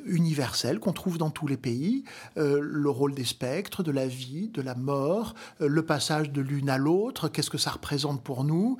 universelles 0.04 0.80
qu'on 0.80 0.92
trouve 0.92 1.16
dans 1.16 1.30
tous 1.30 1.46
les 1.46 1.56
pays. 1.56 2.04
le 2.36 2.90
rôle 2.90 3.14
des 3.14 3.24
spectres, 3.24 3.84
de 3.84 3.92
la 3.92 4.08
vie, 4.08 4.48
de 4.48 4.62
la 4.62 4.74
mort, 4.74 5.34
le 5.60 5.82
passage 5.84 6.32
de 6.32 6.40
l'une 6.40 6.68
à 6.68 6.78
l'autre, 6.78 7.28
qu'est-ce 7.28 7.50
que 7.50 7.58
ça 7.58 7.70
représente 7.70 8.22
pour 8.22 8.42
nous, 8.42 8.78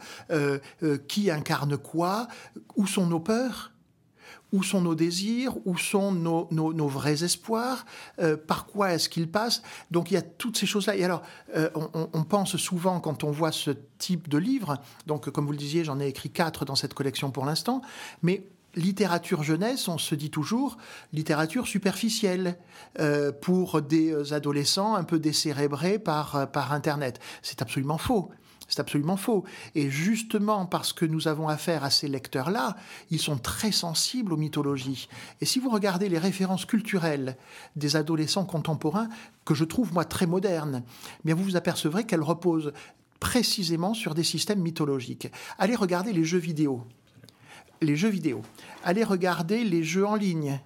qui 1.06 1.30
incarne 1.30 1.76
quoi, 1.76 2.26
où 2.76 2.86
sont 2.86 3.03
nos 3.06 3.20
peurs 3.20 3.74
où 4.54 4.62
sont 4.62 4.80
nos 4.80 4.94
désirs, 4.94 5.54
où 5.64 5.76
sont 5.76 6.12
nos, 6.12 6.88
vrais 6.88 7.24
espoirs, 7.24 7.84
euh, 8.20 8.36
par 8.36 8.66
quoi 8.66 8.92
est-ce 8.92 9.08
qu'ils 9.08 9.28
passent. 9.28 9.62
Donc 9.90 10.12
il 10.12 10.14
y 10.14 10.16
a 10.16 10.22
toutes 10.22 10.56
ces 10.56 10.64
choses-là. 10.64 10.94
Et 10.96 11.04
alors, 11.04 11.22
euh, 11.56 11.68
on, 11.74 12.22
pense 12.22 12.56
souvent 12.56 13.00
quand 13.00 13.24
on 13.24 13.32
voit 13.32 13.50
ce 13.50 13.72
type 13.98 14.28
de 14.28 14.38
livre, 14.38 14.76
donc 15.06 15.28
comme 15.30 15.44
vous 15.44 15.52
le 15.52 15.58
disiez, 15.58 15.82
j'en 15.82 15.98
ai 15.98 16.06
écrit 16.06 16.30
quatre 16.30 16.64
dans 16.64 16.76
cette 16.76 16.94
collection 16.94 17.32
pour 17.32 17.44
l'instant, 17.44 17.82
mais 18.22 18.46
littérature 18.76 19.42
jeunesse, 19.42 19.88
on 19.88 19.98
se 19.98 20.14
dit 20.14 20.30
toujours 20.30 20.76
littérature 21.12 21.66
superficielle 21.66 22.56
euh, 23.00 23.32
pour 23.32 23.82
des 23.82 24.32
adolescents 24.32 24.94
un 24.94 25.04
peu 25.04 25.18
décérébrés 25.18 25.98
par 25.98 26.72
Internet. 26.72 27.18
C'est 27.42 27.60
absolument 27.60 27.98
faux. 27.98 28.30
C'est 28.68 28.80
absolument 28.80 29.16
faux. 29.16 29.44
Et 29.74 29.90
justement 29.90 30.66
parce 30.66 30.92
que 30.92 31.04
nous 31.04 31.28
avons 31.28 31.48
affaire 31.48 31.84
à 31.84 31.90
ces 31.90 32.08
lecteurs-là, 32.08 32.76
ils 33.10 33.18
sont 33.18 33.38
très 33.38 33.72
sensibles 33.72 34.32
aux 34.32 34.36
mythologies. 34.36 35.08
Et 35.40 35.44
si 35.44 35.58
vous 35.58 35.70
regardez 35.70 36.08
les 36.08 36.18
références 36.18 36.64
culturelles 36.64 37.36
des 37.76 37.96
adolescents 37.96 38.44
contemporains, 38.44 39.08
que 39.44 39.54
je 39.54 39.64
trouve 39.64 39.92
moi 39.92 40.04
très 40.04 40.26
modernes, 40.26 40.82
eh 40.86 41.22
bien 41.24 41.34
vous 41.34 41.44
vous 41.44 41.56
apercevrez 41.56 42.04
qu'elles 42.04 42.22
reposent 42.22 42.72
précisément 43.20 43.94
sur 43.94 44.14
des 44.14 44.24
systèmes 44.24 44.60
mythologiques. 44.60 45.30
Allez 45.58 45.76
regarder 45.76 46.12
les 46.12 46.24
jeux 46.24 46.38
vidéo. 46.38 46.82
Les 47.80 47.96
jeux 47.96 48.08
vidéo. 48.08 48.42
Allez 48.82 49.04
regarder 49.04 49.64
les 49.64 49.82
jeux 49.82 50.06
en 50.06 50.14
ligne 50.14 50.60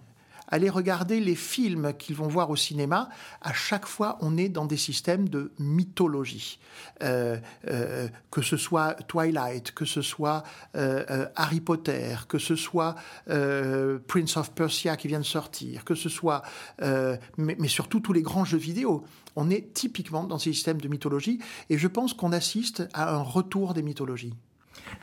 allez 0.49 0.71
regarder 0.71 1.21
les 1.21 1.35
films 1.35 1.93
qu'ils 1.95 2.17
vont 2.17 2.29
voir 2.29 2.51
au 2.51 2.57
cinéma. 2.57 3.09
À 3.41 3.53
chaque 3.53 3.87
fois, 3.87 4.19
on 4.21 4.37
est 4.37 4.49
dans 4.49 4.67
des 4.67 4.77
systèmes 4.77 5.29
de 5.29 5.53
mythologie. 5.59 6.59
Euh, 7.03 7.37
euh, 7.69 8.09
que 8.31 8.43
ce 8.43 8.57
soit 8.57 8.95
Twilight, 9.07 9.73
que 9.73 9.85
ce 9.85 10.03
soit 10.03 10.43
euh, 10.77 11.27
Harry 11.37 11.61
Potter, 11.61 12.17
que 12.29 12.39
ce 12.39 12.57
soit 12.57 12.95
Prince 13.27 14.37
of 14.37 14.53
Persia 14.53 14.97
qui 14.97 15.09
vient 15.09 15.21
de 15.21 15.25
sortir, 15.25 15.85
que 15.85 15.95
ce 15.95 16.09
soit, 16.09 16.43
mais, 16.81 17.57
mais 17.59 17.69
surtout 17.69 18.01
tous 18.01 18.13
les 18.13 18.23
grands 18.23 18.45
jeux 18.45 18.59
vidéo. 18.59 19.05
On 19.37 19.51
est 19.51 19.73
typiquement 19.73 20.25
dans 20.25 20.39
ces 20.39 20.53
systèmes 20.53 20.81
de 20.81 20.89
mythologie 20.89 21.39
et 21.71 21.79
je 21.79 21.89
pense 21.89 22.15
qu'on 22.15 22.33
assiste 22.33 22.89
à 22.93 23.15
un 23.15 23.23
retour 23.23 23.75
des 23.75 23.83
mythologies. 23.83 24.35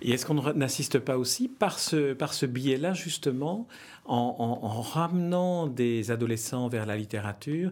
Et 0.01 0.12
est-ce 0.12 0.25
qu'on 0.25 0.53
n'assiste 0.53 1.00
pas 1.00 1.17
aussi 1.17 1.48
par 1.48 1.79
ce, 1.79 2.13
par 2.13 2.34
biais-là, 2.46 2.94
justement, 2.94 3.67
en, 4.05 4.60
en, 4.62 4.82
ramenant 4.82 5.67
des 5.67 6.12
adolescents 6.12 6.67
vers 6.67 6.86
la 6.86 6.96
littérature, 6.96 7.72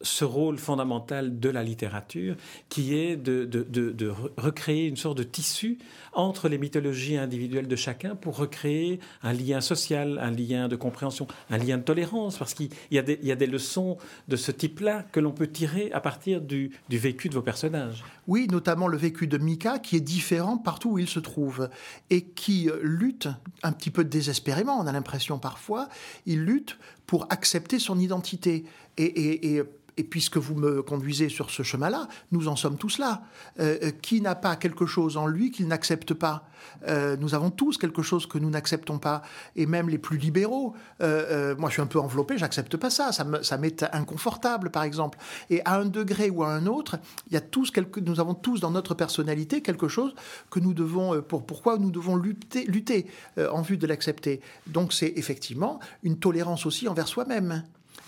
ce 0.00 0.24
rôle 0.24 0.58
fondamental 0.58 1.40
de 1.40 1.48
la 1.48 1.62
littérature, 1.62 2.36
qui 2.68 2.94
est 2.94 3.16
de, 3.16 4.12
recréer 4.36 4.86
une 4.86 4.96
sorte 4.96 5.18
de 5.18 5.22
tissu 5.22 5.78
entre 6.12 6.48
les 6.48 6.58
mythologies 6.58 7.16
individuelles 7.16 7.68
de 7.68 7.76
chacun 7.76 8.14
pour 8.14 8.36
recréer 8.36 9.00
un 9.22 9.32
lien 9.32 9.60
social, 9.60 10.18
un 10.22 10.30
lien 10.30 10.68
de 10.68 10.76
compréhension, 10.76 11.26
un 11.50 11.58
lien 11.58 11.78
de 11.78 11.82
tolérance, 11.82 12.38
parce 12.38 12.54
qu'il 12.54 12.70
y, 12.90 12.98
a 12.98 13.02
des 13.02 13.46
leçons 13.46 13.98
de 14.28 14.36
ce 14.36 14.52
type-là 14.52 15.04
que 15.12 15.20
l'on 15.20 15.32
peut 15.32 15.48
tirer 15.48 15.90
à 15.92 16.00
partir 16.00 16.40
du, 16.40 16.70
du, 16.88 16.98
vécu 16.98 17.28
de 17.28 17.34
vos 17.34 17.42
personnages. 17.42 18.04
Oui, 18.26 18.46
notamment 18.50 18.88
le 18.88 18.98
vécu 18.98 19.26
de 19.26 19.38
Mika, 19.38 19.78
qui 19.78 19.96
est 19.96 20.00
différent 20.00 20.58
partout 20.58 20.90
où 20.90 20.98
il 20.98 21.08
se 21.08 21.20
trouve, 21.20 21.68
et 22.10 22.22
qui 22.22 22.70
lutte 22.82 23.28
un 23.62 23.72
petit 23.72 23.90
peu 23.90 24.04
désespérément, 24.04 24.78
on 24.78 24.86
a 24.86 24.92
l'impression 24.92 25.38
parfois, 25.38 25.88
il 26.26 26.44
lutte 26.44 26.78
pour 27.08 27.26
accepter 27.30 27.80
son 27.80 27.98
identité. 27.98 28.64
Et, 28.98 29.62
puisque 30.02 30.36
vous 30.36 30.54
me 30.54 30.82
conduisez 30.82 31.28
sur 31.28 31.50
ce 31.50 31.62
chemin-là, 31.62 32.08
nous 32.32 32.48
en 32.48 32.56
sommes 32.56 32.76
tous 32.76 32.98
là. 32.98 33.22
Euh, 33.60 33.78
euh, 33.82 33.90
qui 33.90 34.20
n'a 34.20 34.34
pas 34.34 34.56
quelque 34.56 34.86
chose 34.86 35.16
en 35.16 35.26
lui 35.26 35.50
qu'il 35.50 35.68
n'accepte 35.68 36.14
pas? 36.14 36.48
Euh, 36.86 37.16
Nous 37.16 37.34
avons 37.34 37.50
tous 37.50 37.78
quelque 37.78 38.02
chose 38.02 38.26
que 38.26 38.38
nous 38.38 38.50
n'acceptons 38.50 38.98
pas, 38.98 39.22
et 39.56 39.66
même 39.66 39.88
les 39.88 39.98
plus 39.98 40.18
libéraux. 40.18 40.74
moi, 41.00 41.68
je 41.68 41.72
suis 41.72 41.82
un 41.82 41.86
peu 41.86 42.00
enveloppé, 42.00 42.36
j'accepte 42.36 42.76
pas 42.76 42.90
ça. 42.90 43.10
Ça 43.12 43.58
m'est 43.58 43.82
inconfortable, 43.92 44.70
par 44.70 44.82
exemple. 44.82 45.18
Et 45.50 45.62
à 45.64 45.76
un 45.76 45.86
degré 45.86 46.30
ou 46.30 46.42
à 46.42 46.48
un 46.48 46.66
autre, 46.66 46.98
il 47.28 47.34
y 47.34 47.36
a 47.36 47.40
tous 47.40 47.70
quelque, 47.70 48.00
nous 48.00 48.20
avons 48.20 48.34
tous 48.34 48.60
dans 48.60 48.70
notre 48.70 48.94
personnalité 48.94 49.62
quelque 49.62 49.88
chose 49.88 50.14
que 50.50 50.60
nous 50.60 50.74
devons, 50.74 51.22
pour 51.22 51.46
pourquoi 51.46 51.78
nous 51.78 51.90
devons 51.90 52.16
lutter, 52.16 52.64
lutter 52.64 53.06
en 53.38 53.62
vue 53.62 53.78
de 53.78 53.86
l'accepter. 53.86 54.40
Donc, 54.66 54.92
c'est 54.92 55.12
effectivement 55.16 55.78
une 56.02 56.18
tolérance 56.18 56.66
aussi 56.66 56.88
envers 56.88 56.97
soi-même 57.06 57.62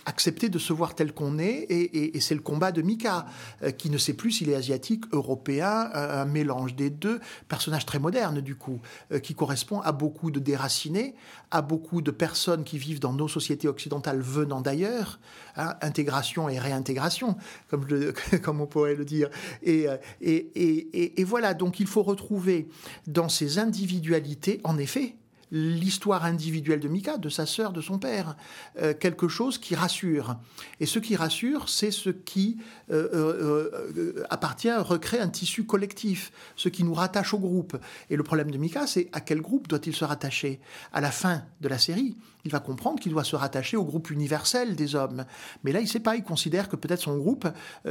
accepter 0.07 0.49
de 0.49 0.59
se 0.59 0.73
voir 0.73 0.95
tel 0.95 1.13
qu'on 1.13 1.39
est, 1.39 1.67
et, 1.69 2.21
c'est 2.21 2.35
le 2.35 2.41
combat 2.41 2.73
de 2.73 2.83
Mika, 2.83 3.27
euh, 3.63 3.71
qui 3.71 3.91
ne 3.91 3.99
sait 3.99 4.13
plus 4.15 4.33
s'il 4.33 4.51
est 4.51 4.55
asiatique, 4.55 5.05
européen, 5.13 5.91
un, 5.95 6.25
mélange 6.25 6.75
des 6.75 6.91
deux, 6.91 7.21
personnage 7.49 7.87
très 7.87 7.99
moderne 7.99 8.41
du 8.41 8.55
coup, 8.55 8.81
euh, 9.13 9.19
qui 9.19 9.35
correspond 9.35 9.81
à 9.81 9.93
beaucoup 9.93 10.31
de 10.31 10.39
déracinés, 10.39 11.15
à 11.51 11.63
beaucoup 11.63 12.03
de 12.03 12.11
personnes 12.11 12.65
qui 12.65 12.79
vivent 12.79 13.01
dans 13.01 13.13
nos 13.13 13.29
sociétés 13.29 13.69
occidentales 13.69 14.21
venant 14.21 14.61
d'ailleurs, 14.61 15.21
hein, 15.57 15.75
intégration 15.81 16.49
et 16.49 16.59
réintégration, 16.59 17.37
comme, 17.69 17.87
on 18.61 18.67
pourrait 18.67 18.95
le 18.95 19.05
dire. 19.05 19.29
Euh, 19.67 19.97
et, 20.21 21.21
et 21.21 21.25
voilà, 21.25 21.55
donc 21.55 21.81
il 21.81 21.87
faut 21.87 22.03
retrouver 22.03 22.69
dans 23.07 23.29
ces 23.29 23.59
individualités, 23.59 24.61
en 24.65 24.79
effet, 24.79 25.17
l'histoire 25.51 26.25
individuelle 26.25 26.81
de 26.81 26.89
Mika, 26.89 27.19
de 27.19 27.29
sa 27.29 27.47
sœur, 27.47 27.73
de 27.73 27.81
son 27.81 27.99
père, 27.99 28.37
euh, 28.81 28.95
quelque 28.95 29.29
chose 29.29 29.59
qui 29.59 29.75
rassure. 29.75 30.37
Et 30.79 30.87
ce 30.87 30.99
qui 30.99 31.17
rassure, 31.17 31.69
c'est 31.69 31.91
ce 31.91 32.11
qui 32.11 32.59
euh, 32.91 33.09
euh, 33.13 34.25
appartient, 34.31 34.73
recrée 34.73 35.19
un 35.19 35.29
tissu 35.29 35.65
collectif, 35.65 36.33
ce 36.57 36.69
qui 36.69 36.85
nous 36.85 36.95
rattache 36.95 37.35
au 37.35 37.39
groupe. 37.39 37.77
Et 38.11 38.17
le 38.17 38.23
problème 38.23 38.51
de 38.51 38.59
Mika, 38.59 38.87
c'est 38.87 39.09
à 39.13 39.21
quel 39.21 39.41
groupe 39.41 39.69
doit-il 39.69 39.95
se 39.95 40.05
rattacher? 40.05 40.61
À 40.93 41.01
la 41.01 41.11
fin 41.11 41.43
de 41.61 41.69
la 41.69 41.79
série, 41.79 42.17
il 42.45 42.51
va 42.51 42.61
comprendre 42.61 43.01
qu'il 43.01 43.13
doit 43.13 43.25
se 43.25 43.37
rattacher 43.37 43.77
au 43.77 43.85
groupe 43.85 44.11
universel 44.11 44.77
des 44.77 44.95
hommes. 44.95 45.25
Mais 45.65 45.73
là, 45.73 45.81
il 45.81 45.85
ne 45.85 45.89
sait 45.89 46.01
pas, 46.01 46.17
il 46.17 46.23
considère 46.23 46.69
que 46.69 46.77
peut-être 46.77 47.01
son 47.01 47.17
groupe, 47.17 47.49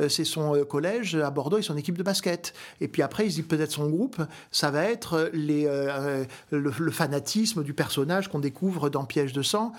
c'est 0.07 0.25
son 0.25 0.63
collège 0.65 1.15
à 1.15 1.29
Bordeaux 1.29 1.57
et 1.57 1.61
son 1.61 1.77
équipe 1.77 1.97
de 1.97 2.03
basket. 2.03 2.53
Et 2.81 2.87
puis 2.87 3.01
après, 3.01 3.25
il 3.25 3.31
se 3.31 3.35
dit 3.35 3.43
peut-être 3.43 3.71
son 3.71 3.89
groupe, 3.89 4.21
ça 4.51 4.71
va 4.71 4.83
être 4.83 5.29
les, 5.33 5.63
le, 6.51 6.71
le, 6.77 6.91
fanatisme 6.91 7.63
du 7.63 7.73
personnage 7.73 8.27
qu'on 8.27 8.39
découvre 8.39 8.89
dans 8.89 9.05
Piège 9.05 9.33
de 9.33 9.41
sang, 9.41 9.73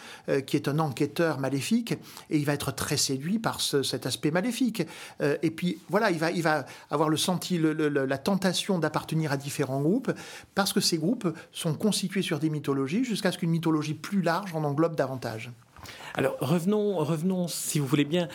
qui 0.47 0.57
est 0.57 0.69
un 0.69 0.79
enquêteur 0.79 1.39
maléfique, 1.39 1.93
et 2.31 2.39
il 2.39 2.45
va 2.45 2.55
être 2.55 2.73
très 2.73 2.97
séduit 2.97 3.39
par 3.39 3.61
cet 3.61 4.07
aspect 4.07 4.31
maléfique. 4.31 4.87
Euh, 5.21 5.37
et 5.43 5.50
puis 5.50 5.79
voilà, 5.89 6.11
il 6.11 6.19
va, 6.19 6.31
il 6.31 6.43
va 6.43 6.67
avoir 6.91 7.09
le 7.09 7.17
senti, 7.17 7.59
la 7.59 8.19
tentation 8.19 8.79
d'appartenir 8.79 9.33
à 9.33 9.37
différents 9.37 9.81
groupes, 9.81 10.12
parce 10.55 10.73
que 10.73 10.81
ces 10.81 10.99
groupes 10.99 11.29
sont 11.53 11.75
constitués 11.75 12.23
sur 12.23 12.39
des 12.39 12.50
mythologies, 12.50 13.05
jusqu'à 13.05 13.33
ce 13.33 13.39
qu'une 13.39 13.50
mythologie 13.50 13.95
plus 13.95 14.23
large 14.23 14.53
en 14.61 14.64
englobe 14.64 14.95
davantage. 14.95 15.50
Alors 16.14 16.37
revenons, 16.40 16.97
revenons, 16.99 17.49
si 17.49 17.79
vous 17.79 17.87
voulez 17.87 18.05
bien, 18.05 18.29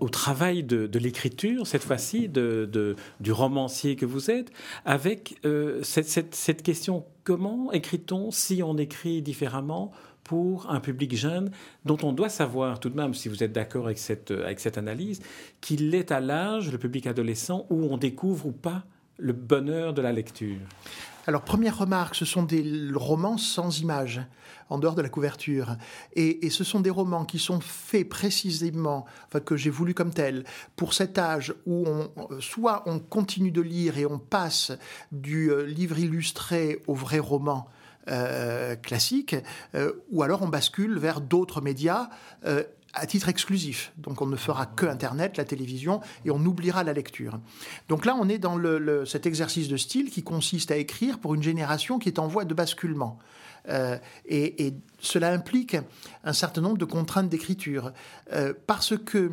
au 0.00 0.08
travail 0.08 0.62
de, 0.62 0.98
l'écriture, 0.98 1.66
cette 1.66 1.84
fois-ci, 1.84 2.28
du 2.28 3.32
romancier 3.32 3.96
que 3.96 4.06
vous 4.06 4.30
êtes, 4.30 4.50
avec 4.84 5.38
euh, 5.44 5.82
cette, 5.82 6.34
cette, 6.34 6.62
question 6.62 7.04
comment 7.24 7.72
écrit-on 7.72 8.30
si 8.30 8.62
on 8.62 8.76
écrit 8.76 9.22
différemment 9.22 9.92
pour 10.24 10.68
un 10.70 10.80
public 10.80 11.16
jeune 11.16 11.50
dont 11.84 11.98
on 12.02 12.12
doit 12.12 12.28
savoir 12.28 12.80
tout 12.80 12.90
de 12.90 12.96
même, 12.96 13.14
si 13.14 13.28
vous 13.28 13.44
êtes 13.44 13.52
d'accord 13.52 13.86
avec 13.86 13.98
cette, 13.98 14.32
avec 14.32 14.58
cette 14.58 14.76
analyse, 14.76 15.20
qu'il 15.60 15.94
est 15.94 16.10
à 16.10 16.20
l'âge, 16.20 16.72
le 16.72 16.78
public 16.78 17.06
adolescent, 17.06 17.66
où 17.70 17.84
on 17.84 17.96
découvre 17.96 18.46
ou 18.46 18.52
pas 18.52 18.84
le 19.18 19.32
bonheur 19.32 19.94
de 19.94 20.02
la 20.02 20.12
lecture? 20.12 20.58
Alors, 21.26 21.42
première 21.42 21.76
remarque, 21.76 22.14
ce 22.14 22.24
sont 22.24 22.44
des 22.44 22.64
romans 22.94 23.36
sans 23.36 23.80
images, 23.80 24.22
en 24.70 24.78
dehors 24.78 24.94
de 24.94 25.02
la 25.02 25.08
couverture. 25.08 25.76
Et, 26.14 26.48
ce 26.50 26.62
sont 26.62 26.78
des 26.78 26.90
romans 26.90 27.24
qui 27.24 27.40
sont 27.40 27.60
faits 27.60 28.08
précisément, 28.08 29.06
que 29.44 29.56
j'ai 29.56 29.70
voulu 29.70 29.92
comme 29.92 30.14
tels, 30.14 30.44
pour 30.76 30.94
cet 30.94 31.18
âge 31.18 31.52
où 31.66 31.84
on, 31.86 32.40
soit 32.40 32.84
on 32.86 33.00
continue 33.00 33.50
de 33.50 33.60
lire 33.60 33.98
et 33.98 34.06
on 34.06 34.18
passe 34.18 34.70
du 35.10 35.50
euh, 35.50 35.66
livre 35.66 35.98
illustré 35.98 36.80
au 36.86 36.94
vrai 36.94 37.18
roman, 37.18 37.68
euh, 38.08 38.76
classique, 38.76 39.34
euh, 39.74 39.92
ou 40.12 40.22
alors 40.22 40.42
on 40.42 40.48
bascule 40.48 40.96
vers 40.96 41.20
d'autres 41.20 41.60
médias 41.60 42.08
à 42.96 43.06
titre 43.06 43.28
exclusif. 43.28 43.92
Donc 43.96 44.20
on 44.20 44.26
ne 44.26 44.36
fera 44.36 44.66
que 44.66 44.86
Internet, 44.86 45.36
la 45.36 45.44
télévision, 45.44 46.00
et 46.24 46.30
on 46.30 46.44
oubliera 46.44 46.82
la 46.82 46.92
lecture. 46.92 47.38
Donc 47.88 48.04
là, 48.04 48.16
on 48.18 48.28
est 48.28 48.38
dans 48.38 48.56
le, 48.56 49.04
cet 49.06 49.26
exercice 49.26 49.68
de 49.68 49.76
style 49.76 50.10
qui 50.10 50.22
consiste 50.22 50.70
à 50.70 50.76
écrire 50.76 51.18
pour 51.18 51.34
une 51.34 51.42
génération 51.42 51.98
qui 51.98 52.08
est 52.08 52.18
en 52.18 52.26
voie 52.26 52.44
de 52.44 52.54
basculement. 52.54 53.18
et, 54.26 54.74
cela 54.98 55.32
implique 55.32 55.76
un 56.24 56.32
certain 56.32 56.60
nombre 56.60 56.78
de 56.78 56.84
contraintes 56.84 57.28
d'écriture. 57.28 57.92
parce 58.66 58.96
que 58.96 59.32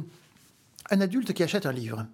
un 0.91 1.01
adulte 1.01 1.33
qui 1.33 1.43
achète 1.43 1.65
un 1.65 1.71
livre, 1.71 2.05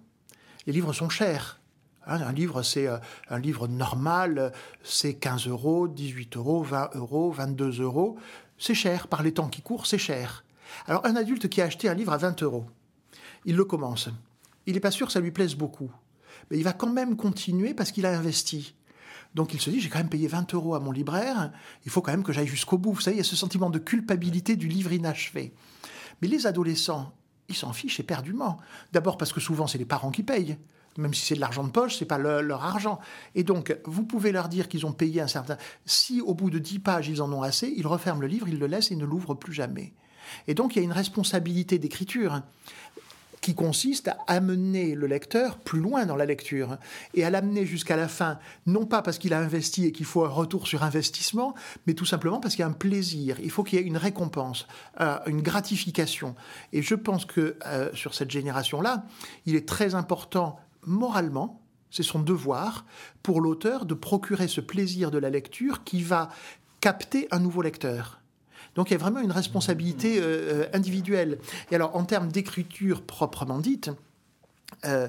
les 0.66 0.72
livres 0.72 0.92
sont 0.92 1.08
chers. 1.08 1.60
Hein, 2.06 2.20
un 2.22 2.32
livre, 2.32 2.62
c'est 2.62 2.86
euh, 2.86 2.98
un 3.28 3.38
livre 3.38 3.68
normal, 3.68 4.52
c'est 4.82 5.14
15 5.14 5.46
euros, 5.48 5.88
18 5.88 6.36
euros, 6.36 6.62
20 6.62 6.90
euros, 6.94 7.30
22 7.30 7.82
euros. 7.82 8.18
C'est 8.58 8.74
cher, 8.74 9.08
par 9.08 9.22
les 9.22 9.32
temps 9.32 9.48
qui 9.48 9.62
courent, 9.62 9.86
c'est 9.86 9.98
cher. 9.98 10.44
Alors 10.86 11.04
un 11.06 11.16
adulte 11.16 11.48
qui 11.48 11.60
a 11.60 11.64
acheté 11.64 11.88
un 11.88 11.94
livre 11.94 12.12
à 12.12 12.18
20 12.18 12.42
euros, 12.42 12.66
il 13.44 13.56
le 13.56 13.64
commence. 13.64 14.08
Il 14.66 14.74
n'est 14.74 14.80
pas 14.80 14.90
sûr 14.90 15.06
que 15.06 15.12
ça 15.12 15.20
lui 15.20 15.30
plaise 15.30 15.54
beaucoup. 15.54 15.90
Mais 16.50 16.58
il 16.58 16.64
va 16.64 16.72
quand 16.72 16.90
même 16.90 17.16
continuer 17.16 17.74
parce 17.74 17.92
qu'il 17.92 18.06
a 18.06 18.16
investi. 18.16 18.74
Donc 19.34 19.54
il 19.54 19.60
se 19.60 19.70
dit, 19.70 19.80
j'ai 19.80 19.88
quand 19.88 19.98
même 19.98 20.08
payé 20.08 20.26
20 20.26 20.54
euros 20.54 20.74
à 20.74 20.80
mon 20.80 20.90
libraire, 20.90 21.52
il 21.84 21.90
faut 21.90 22.02
quand 22.02 22.10
même 22.10 22.24
que 22.24 22.32
j'aille 22.32 22.46
jusqu'au 22.46 22.78
bout. 22.78 22.92
Vous 22.92 23.00
savez, 23.00 23.16
il 23.16 23.18
y 23.18 23.22
a 23.22 23.24
ce 23.24 23.36
sentiment 23.36 23.70
de 23.70 23.78
culpabilité 23.78 24.56
du 24.56 24.66
livre 24.66 24.92
inachevé. 24.92 25.54
Mais 26.20 26.28
les 26.28 26.46
adolescents, 26.46 27.12
ils 27.48 27.54
s'en 27.54 27.72
fichent 27.72 28.00
éperdument. 28.00 28.58
D'abord 28.92 29.16
parce 29.16 29.32
que 29.32 29.40
souvent 29.40 29.66
c'est 29.66 29.78
les 29.78 29.84
parents 29.84 30.10
qui 30.10 30.22
payent 30.22 30.58
même 30.98 31.14
si 31.14 31.24
c'est 31.24 31.34
de 31.34 31.40
l'argent 31.40 31.64
de 31.64 31.70
poche, 31.70 31.96
c'est 31.96 32.04
pas 32.04 32.18
leur 32.18 32.64
argent. 32.64 32.98
Et 33.34 33.44
donc, 33.44 33.76
vous 33.84 34.04
pouvez 34.04 34.32
leur 34.32 34.48
dire 34.48 34.68
qu'ils 34.68 34.86
ont 34.86 34.92
payé 34.92 35.20
un 35.20 35.26
certain. 35.26 35.56
Si 35.86 36.20
au 36.20 36.34
bout 36.34 36.50
de 36.50 36.58
dix 36.58 36.78
pages 36.78 37.08
ils 37.08 37.22
en 37.22 37.32
ont 37.32 37.42
assez, 37.42 37.72
ils 37.76 37.86
referment 37.86 38.20
le 38.20 38.26
livre, 38.26 38.48
ils 38.48 38.58
le 38.58 38.66
laissent 38.66 38.90
et 38.90 38.96
ne 38.96 39.04
l'ouvrent 39.04 39.34
plus 39.34 39.52
jamais. 39.52 39.94
Et 40.48 40.54
donc, 40.54 40.74
il 40.74 40.78
y 40.78 40.82
a 40.82 40.84
une 40.84 40.92
responsabilité 40.92 41.78
d'écriture 41.78 42.42
qui 43.40 43.54
consiste 43.54 44.08
à 44.08 44.18
amener 44.26 44.94
le 44.94 45.06
lecteur 45.06 45.58
plus 45.58 45.80
loin 45.80 46.04
dans 46.06 46.16
la 46.16 46.26
lecture 46.26 46.76
et 47.14 47.24
à 47.24 47.30
l'amener 47.30 47.64
jusqu'à 47.64 47.96
la 47.96 48.08
fin, 48.08 48.38
non 48.66 48.86
pas 48.86 49.02
parce 49.02 49.18
qu'il 49.18 49.32
a 49.32 49.40
investi 49.40 49.86
et 49.86 49.92
qu'il 49.92 50.06
faut 50.06 50.24
un 50.24 50.28
retour 50.28 50.66
sur 50.66 50.82
investissement, 50.82 51.54
mais 51.86 51.94
tout 51.94 52.04
simplement 52.04 52.40
parce 52.40 52.54
qu'il 52.54 52.62
y 52.62 52.64
a 52.64 52.68
un 52.68 52.72
plaisir. 52.72 53.38
Il 53.42 53.50
faut 53.50 53.64
qu'il 53.64 53.78
y 53.78 53.82
ait 53.82 53.86
une 53.86 53.96
récompense, 53.96 54.66
euh, 55.00 55.18
une 55.26 55.42
gratification. 55.42 56.34
Et 56.72 56.82
je 56.82 56.94
pense 56.94 57.24
que 57.24 57.56
euh, 57.66 57.90
sur 57.94 58.14
cette 58.14 58.30
génération-là, 58.30 59.04
il 59.46 59.56
est 59.56 59.66
très 59.66 59.94
important 59.94 60.58
moralement, 60.86 61.62
c'est 61.90 62.02
son 62.02 62.20
devoir 62.20 62.84
pour 63.22 63.40
l'auteur 63.40 63.84
de 63.84 63.94
procurer 63.94 64.48
ce 64.48 64.60
plaisir 64.60 65.10
de 65.10 65.18
la 65.18 65.30
lecture 65.30 65.82
qui 65.84 66.02
va 66.02 66.28
capter 66.80 67.26
un 67.30 67.40
nouveau 67.40 67.62
lecteur. 67.62 68.19
Donc 68.74 68.90
il 68.90 68.94
y 68.94 68.96
a 68.96 68.98
vraiment 68.98 69.20
une 69.20 69.32
responsabilité 69.32 70.18
euh, 70.18 70.22
euh, 70.22 70.66
individuelle. 70.72 71.38
Et 71.70 71.74
alors 71.74 71.96
en 71.96 72.04
termes 72.04 72.30
d'écriture 72.30 73.02
proprement 73.02 73.58
dite, 73.58 73.90
euh, 74.84 75.08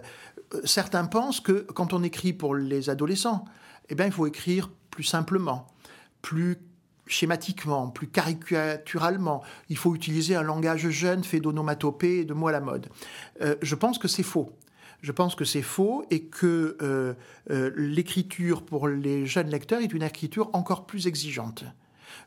certains 0.64 1.06
pensent 1.06 1.40
que 1.40 1.66
quand 1.74 1.94
on 1.94 2.04
écrit 2.04 2.34
pour 2.34 2.56
les 2.56 2.90
adolescents, 2.90 3.46
eh 3.90 3.96
bien, 3.96 4.06
il 4.06 4.12
faut 4.12 4.28
écrire 4.28 4.70
plus 4.90 5.04
simplement, 5.04 5.68
plus 6.22 6.58
schématiquement, 7.08 7.90
plus 7.90 8.08
caricaturalement. 8.08 9.44
Il 9.70 9.78
faut 9.78 9.96
utiliser 9.96 10.36
un 10.36 10.44
langage 10.44 10.90
jeune 10.90 11.24
fait 11.24 11.40
d'onomatopées 11.40 12.20
et 12.20 12.26
de 12.26 12.34
mots 12.34 12.48
à 12.48 12.54
la 12.54 12.62
mode. 12.62 12.88
je 13.62 13.76
pense 13.76 13.98
que 13.98 14.08
c'est 14.08 14.24
faux. 14.24 14.50
Je 15.02 15.12
pense 15.12 15.36
que 15.36 15.44
c'est 15.44 15.62
faux 15.62 16.06
et 16.10 16.24
que 16.24 16.78
l'écriture 17.50 18.64
pour 18.64 18.88
les 18.88 19.26
jeunes 19.26 19.50
lecteurs 19.50 19.82
est 19.82 19.92
une 19.92 20.04
écriture 20.04 20.50
encore 20.54 20.86
plus 20.86 21.08
exigeante. 21.08 21.66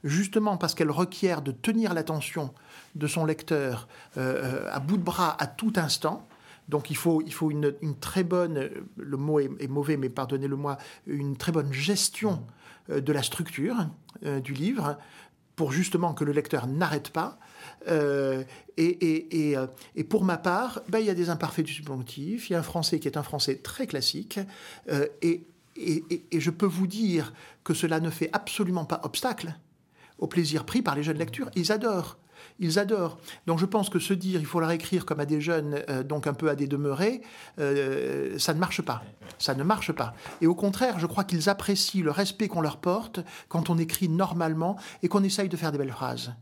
Justement 0.02 0.56
parce 0.56 0.74
qu'elle 0.74 0.90
requiert 0.90 1.42
de 1.42 1.52
tenir 1.52 1.94
l'attention 1.94 2.52
de 2.94 3.06
son 3.06 3.24
lecteur 3.24 3.88
euh, 4.16 4.68
à 4.72 4.80
bout 4.80 4.96
de 4.96 5.02
bras 5.02 5.36
à 5.40 5.46
tout 5.46 5.72
instant. 5.76 6.26
Donc 6.68 6.90
il 6.90 6.96
faut, 6.96 7.22
il 7.26 7.32
faut 7.32 7.50
une, 7.50 7.74
très 8.00 8.24
bonne, 8.24 8.70
le 8.96 9.16
mot 9.16 9.38
est, 9.38 9.68
mauvais, 9.68 9.98
mais 9.98 10.08
pardonnez-le-moi, 10.08 10.78
une 11.06 11.36
très 11.36 11.52
bonne 11.52 11.72
gestion 11.72 12.42
de 12.88 13.12
la 13.12 13.22
structure 13.22 13.86
du 14.22 14.54
livre 14.54 14.96
pour 15.56 15.72
justement 15.72 16.14
que 16.14 16.24
le 16.24 16.32
lecteur 16.32 16.66
n'arrête 16.66 17.10
pas. 17.10 17.38
Euh, 17.88 18.42
euh, 18.78 19.66
et, 19.96 20.04
pour 20.04 20.24
ma 20.24 20.36
part, 20.36 20.82
ben, 20.88 20.98
il 20.98 21.06
y 21.06 21.10
a 21.10 21.14
des 21.14 21.30
imparfaits 21.30 21.64
du 21.64 21.72
subjonctif, 21.72 22.50
il 22.50 22.54
y 22.54 22.56
a 22.56 22.58
un 22.58 22.62
français 22.62 22.98
qui 22.98 23.08
est 23.08 23.16
un 23.16 23.22
français 23.22 23.56
très 23.56 23.86
classique, 23.86 24.40
euh, 24.90 25.06
et, 25.22 25.44
et, 25.76 26.40
je 26.40 26.50
peux 26.50 26.66
vous 26.66 26.86
dire 26.86 27.32
que 27.62 27.74
cela 27.74 28.00
ne 28.00 28.10
fait 28.10 28.30
absolument 28.32 28.84
pas 28.84 29.00
obstacle 29.04 29.56
au 30.18 30.26
plaisir 30.26 30.64
pris 30.64 30.82
par 30.82 30.94
les 30.94 31.02
jeunes 31.02 31.18
lectures. 31.18 31.50
Ils 31.54 31.72
adorent 31.72 32.18
ils 32.58 32.78
adorent. 32.78 33.18
Donc 33.46 33.58
je 33.58 33.66
pense 33.66 33.88
que 33.88 33.98
se 33.98 34.14
dire 34.14 34.40
il 34.40 34.46
faut 34.46 34.60
leur 34.60 34.70
écrire 34.70 35.04
comme 35.06 35.20
à 35.20 35.26
des 35.26 35.40
jeunes, 35.40 35.82
euh, 35.88 36.02
donc 36.02 36.26
un 36.26 36.34
peu 36.34 36.48
à 36.48 36.54
des 36.54 36.66
demeurés, 36.66 37.22
euh, 37.58 38.38
ça 38.38 38.54
ne 38.54 38.58
marche 38.58 38.82
pas. 38.82 39.02
Ça 39.38 39.54
ne 39.54 39.64
marche 39.64 39.92
pas. 39.92 40.14
Et 40.40 40.46
au 40.46 40.54
contraire, 40.54 40.98
je 40.98 41.06
crois 41.06 41.24
qu'ils 41.24 41.48
apprécient 41.48 42.04
le 42.04 42.10
respect 42.10 42.48
qu'on 42.48 42.60
leur 42.60 42.78
porte 42.78 43.20
quand 43.48 43.70
on 43.70 43.78
écrit 43.78 44.08
normalement 44.08 44.76
et 45.02 45.08
qu'on 45.08 45.24
essaye 45.24 45.48
de 45.48 45.56
faire 45.56 45.72
des 45.72 45.78
belles 45.78 45.92
phrases. 45.92 46.34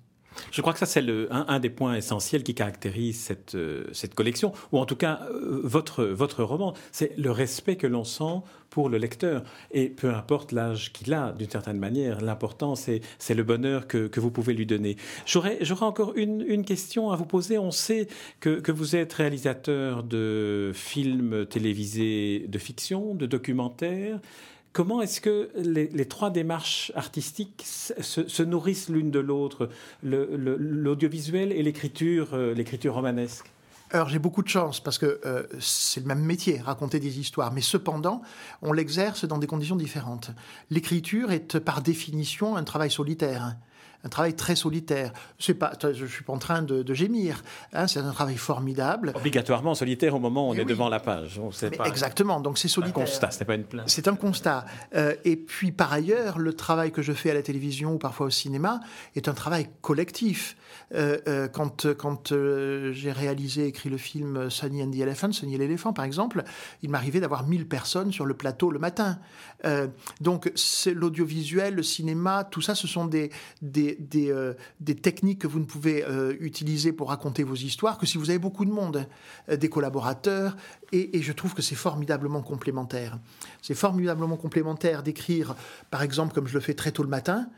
Je 0.50 0.60
crois 0.60 0.72
que 0.72 0.78
ça, 0.78 0.86
c'est 0.86 1.04
un, 1.30 1.60
des 1.60 1.70
points 1.70 1.94
essentiels 1.94 2.42
qui 2.42 2.54
caractérise 2.54 3.20
cette, 3.20 3.54
euh, 3.54 3.84
cette 3.92 4.14
collection, 4.14 4.52
ou 4.72 4.78
en 4.78 4.86
tout 4.86 4.96
cas 4.96 5.20
euh, 5.30 5.60
votre, 5.62 6.04
votre 6.04 6.42
roman. 6.42 6.74
C'est 6.90 7.16
le 7.18 7.30
respect 7.30 7.76
que 7.76 7.86
l'on 7.86 8.04
sent 8.04 8.42
pour 8.72 8.88
le 8.88 8.96
lecteur. 8.96 9.44
Et 9.70 9.88
peu 9.88 10.14
importe 10.14 10.50
l'âge 10.52 10.92
qu'il 10.92 11.12
a, 11.12 11.32
d'une 11.32 11.50
certaine 11.50 11.78
manière, 11.78 12.22
l'important, 12.22 12.74
c'est 12.74 13.00
le 13.28 13.42
bonheur 13.42 13.86
que, 13.86 14.06
que, 14.06 14.18
vous 14.18 14.30
pouvez 14.30 14.54
lui 14.54 14.64
donner. 14.64 14.96
J'aurais 15.26 15.58
encore 15.82 16.14
une, 16.16 16.42
une, 16.46 16.64
question 16.64 17.10
à 17.10 17.16
vous 17.16 17.26
poser. 17.26 17.58
On 17.58 17.70
sait 17.70 18.08
que, 18.40 18.60
que 18.60 18.72
vous 18.72 18.96
êtes 18.96 19.12
réalisateur 19.12 20.02
de 20.02 20.72
films 20.74 21.44
télévisés 21.46 22.46
de 22.48 22.58
fiction, 22.58 23.14
de 23.14 23.26
documentaires. 23.26 24.20
Comment 24.72 25.02
est-ce 25.02 25.20
que 25.20 25.50
les, 25.56 26.06
trois 26.06 26.30
démarches 26.30 26.92
artistiques 26.94 27.62
se, 27.66 28.42
nourrissent 28.42 28.88
l'une 28.88 29.10
de 29.10 29.18
l'autre, 29.18 29.68
l'audiovisuel 30.02 31.52
et 31.52 31.62
l'écriture, 31.62 32.30
euh, 32.32 32.54
l'écriture 32.54 32.94
romanesque? 32.94 33.50
Alors 33.90 34.08
j'ai 34.08 34.18
beaucoup 34.18 34.42
de 34.42 34.48
chance 34.48 34.80
parce 34.80 34.96
que 34.96 35.20
euh, 35.26 35.42
c'est 35.60 36.00
le 36.00 36.06
même 36.06 36.24
métier, 36.24 36.58
raconter 36.58 36.98
des 36.98 37.18
histoires, 37.18 37.52
mais 37.52 37.60
cependant, 37.60 38.22
on 38.62 38.72
l'exerce 38.72 39.26
dans 39.26 39.36
des 39.36 39.46
conditions 39.46 39.76
différentes. 39.76 40.30
L'écriture 40.70 41.30
est 41.30 41.58
par 41.58 41.82
définition 41.82 42.56
un 42.56 42.64
travail 42.64 42.90
solitaire 42.90 43.56
un 44.04 44.08
travail 44.08 44.34
très 44.34 44.56
solitaire. 44.56 45.12
C'est 45.38 45.54
pas, 45.54 45.72
je 45.80 46.06
suis 46.06 46.24
pas 46.24 46.32
en 46.32 46.38
train 46.38 46.62
de, 46.62 46.92
gémir. 46.92 47.42
Hein, 47.72 47.86
c'est 47.86 48.00
un 48.00 48.10
travail 48.10 48.36
formidable. 48.36 49.12
Obligatoirement 49.14 49.74
solitaire 49.74 50.14
au 50.14 50.18
moment 50.18 50.48
où 50.48 50.52
on 50.52 50.54
est 50.54 50.64
devant 50.64 50.88
la 50.88 51.00
page. 51.00 51.40
pas 51.76 51.88
exactement. 51.88 52.40
Donc 52.40 52.58
c'est 52.58 52.68
solitaire. 52.68 53.02
Un 53.02 53.06
constat, 53.06 53.30
c'est 53.30 53.44
pas 53.44 53.54
une 53.54 53.64
plainte. 53.64 53.88
C'est 53.88 54.08
un 54.08 54.16
constat. 54.16 54.66
Euh, 54.94 55.14
et 55.24 55.36
puis 55.36 55.72
par 55.72 55.92
ailleurs, 55.92 56.38
le 56.38 56.52
travail 56.52 56.92
que 56.92 57.02
je 57.02 57.12
fais 57.12 57.30
à 57.30 57.34
la 57.34 57.42
télévision 57.42 57.94
ou 57.94 57.98
parfois 57.98 58.26
au 58.26 58.30
cinéma 58.30 58.80
est 59.14 59.28
un 59.28 59.34
travail 59.34 59.68
collectif. 59.80 60.56
Euh, 60.94 61.18
euh, 61.28 61.48
quand 61.48 61.92
quand 61.94 62.34
j'ai 62.92 63.12
réalisé, 63.12 63.66
écrit 63.66 63.88
le 63.88 63.96
film 63.96 64.50
Sunny 64.50 64.82
and 64.82 64.90
the 64.90 64.96
Elephant, 64.96 65.32
Sunny 65.32 65.54
et 65.54 65.58
l'éléphant 65.58 65.92
par 65.92 66.04
exemple, 66.04 66.42
il 66.82 66.90
m'arrivait 66.90 67.20
d'avoir 67.20 67.46
1000 67.46 67.68
personnes 67.68 68.12
sur 68.12 68.26
le 68.26 68.34
plateau 68.34 68.70
le 68.70 68.78
matin. 68.78 69.18
donc 70.20 70.50
c'est 70.54 70.94
l'audiovisuel, 70.94 71.74
le 71.74 71.82
cinéma, 71.82 72.44
tout 72.44 72.60
ça, 72.60 72.74
ce 72.74 72.86
sont 72.86 73.06
des, 73.06 73.30
des 73.60 73.91
euh, 74.14 74.54
des, 74.80 74.94
techniques 74.94 75.40
que 75.40 75.46
vous 75.46 75.58
ne 75.58 75.64
pouvez 75.64 76.04
euh, 76.04 76.34
utiliser 76.40 76.92
pour 76.92 77.08
raconter 77.08 77.42
vos 77.42 77.54
histoires 77.54 77.98
que 77.98 78.06
si 78.06 78.18
vous 78.18 78.30
avez 78.30 78.38
beaucoup 78.38 78.64
de 78.64 78.70
monde, 78.70 79.06
euh, 79.48 79.56
des 79.56 79.68
collaborateurs, 79.68 80.56
et, 80.92 81.22
je 81.22 81.32
trouve 81.32 81.54
que 81.54 81.62
c'est 81.62 81.74
formidablement 81.74 82.42
complémentaire. 82.42 83.18
C'est 83.62 83.74
formidablement 83.74 84.36
complémentaire 84.36 85.02
d'écrire, 85.02 85.54
par 85.90 86.02
exemple, 86.02 86.34
comme 86.34 86.46
je 86.46 86.54
le 86.54 86.60
fais 86.60 86.74
très 86.74 86.92
tôt 86.92 87.02
le 87.02 87.08
matin, 87.08 87.48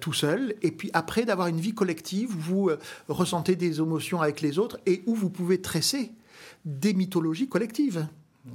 tout 0.00 0.12
seul, 0.12 0.54
et 0.62 0.70
puis 0.70 0.90
après 0.92 1.24
d'avoir 1.24 1.48
une 1.48 1.58
vie 1.58 1.74
collective 1.74 2.36
où 2.36 2.40
vous 2.40 2.70
ressentez 3.08 3.56
des 3.56 3.80
émotions 3.80 4.20
avec 4.20 4.42
les 4.42 4.58
autres 4.58 4.78
et 4.86 5.02
où 5.06 5.14
vous 5.14 5.30
pouvez 5.30 5.60
tresser 5.60 6.12
des 6.64 6.94
mythologies 6.94 7.48
collectives, 7.48 8.06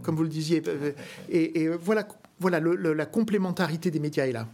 comme 0.04 0.16
vous 0.16 0.24
le 0.24 0.30
disiez. 0.30 0.62
Et, 1.30 1.68
voilà, 1.70 2.08
voilà 2.40 2.60
la 2.60 3.06
complémentarité 3.06 3.92
des 3.92 4.00
médias 4.00 4.26
est 4.28 4.32
là. 4.34 4.48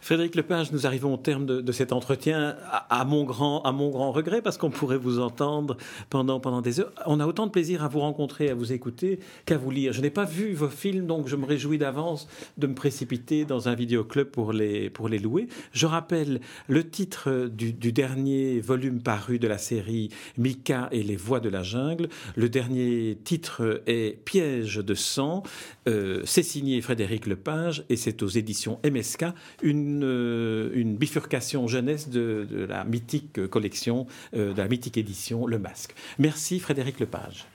Frédéric 0.00 0.34
Lepage, 0.34 0.72
nous 0.72 0.86
arrivons 0.86 1.14
au 1.14 1.16
terme 1.16 1.46
de, 1.46 1.72
cet 1.72 1.92
entretien 1.92 2.56
à, 2.90 3.04
mon 3.04 3.24
grand, 3.24 3.62
à 3.62 3.72
mon 3.72 3.90
grand 3.90 4.12
regret 4.12 4.42
parce 4.42 4.58
qu'on 4.58 4.70
pourrait 4.70 4.98
vous 4.98 5.20
entendre 5.20 5.76
pendant, 6.10 6.40
pendant 6.40 6.60
des 6.60 6.80
heures. 6.80 6.92
On 7.06 7.20
a 7.20 7.26
autant 7.26 7.46
de 7.46 7.50
plaisir 7.50 7.84
à 7.84 7.88
vous 7.88 8.00
rencontrer, 8.00 8.50
à 8.50 8.54
vous 8.54 8.72
écouter 8.72 9.20
qu'à 9.46 9.56
vous 9.56 9.70
lire. 9.70 9.92
Je 9.92 10.00
n'ai 10.00 10.10
pas 10.10 10.24
vu 10.24 10.54
vos 10.54 10.68
films, 10.68 11.06
donc 11.06 11.28
je 11.28 11.36
me 11.36 11.46
réjouis 11.46 11.78
d'avance 11.78 12.28
de 12.58 12.66
me 12.66 12.74
précipiter 12.74 13.44
dans 13.44 13.68
un 13.68 13.74
vidéoclub 13.74 14.28
pour 14.28 14.52
les, 14.52 14.90
pour 14.90 15.08
les 15.08 15.18
louer. 15.18 15.48
Je 15.72 15.86
rappelle 15.86 16.40
le 16.68 16.88
titre 16.88 17.48
du, 17.50 17.72
dernier 17.92 18.60
volume 18.60 19.02
paru 19.02 19.38
de 19.38 19.48
la 19.48 19.58
série 19.58 20.08
Mika 20.38 20.88
et 20.92 21.02
les 21.02 21.16
voix 21.16 21.40
de 21.40 21.48
la 21.48 21.62
jungle. 21.62 22.08
Le 22.36 22.48
dernier 22.48 23.18
titre 23.24 23.82
est 23.86 24.22
Piège 24.24 24.76
de 24.76 24.94
sang. 24.94 25.42
Euh, 25.88 26.22
c'est 26.24 26.42
signé 26.42 26.80
Frédéric 26.80 27.26
Lepage 27.26 27.84
et 27.88 27.96
c'est 27.96 28.22
aux 28.22 28.28
éditions 28.28 28.78
MSK. 28.84 29.26
Une 29.62 29.81
euh, 30.02 30.70
une, 30.74 30.96
bifurcation 30.96 31.66
jeunesse 31.66 32.08
de, 32.08 32.46
la 32.68 32.84
mythique 32.84 33.46
collection, 33.48 34.06
euh, 34.34 34.52
de 34.52 34.58
la 34.58 34.68
mythique 34.68 34.96
édition 34.96 35.46
Le 35.46 35.58
Masque. 35.58 35.94
Merci 36.18 36.60
Frédéric 36.60 37.00
Lepage. 37.00 37.46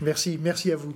Merci, 0.00 0.38
merci 0.42 0.72
à 0.72 0.76
vous. 0.76 0.94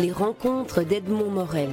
Les 0.00 0.12
rencontres 0.12 0.84
d'Edmond 0.84 1.30
Morel. 1.30 1.70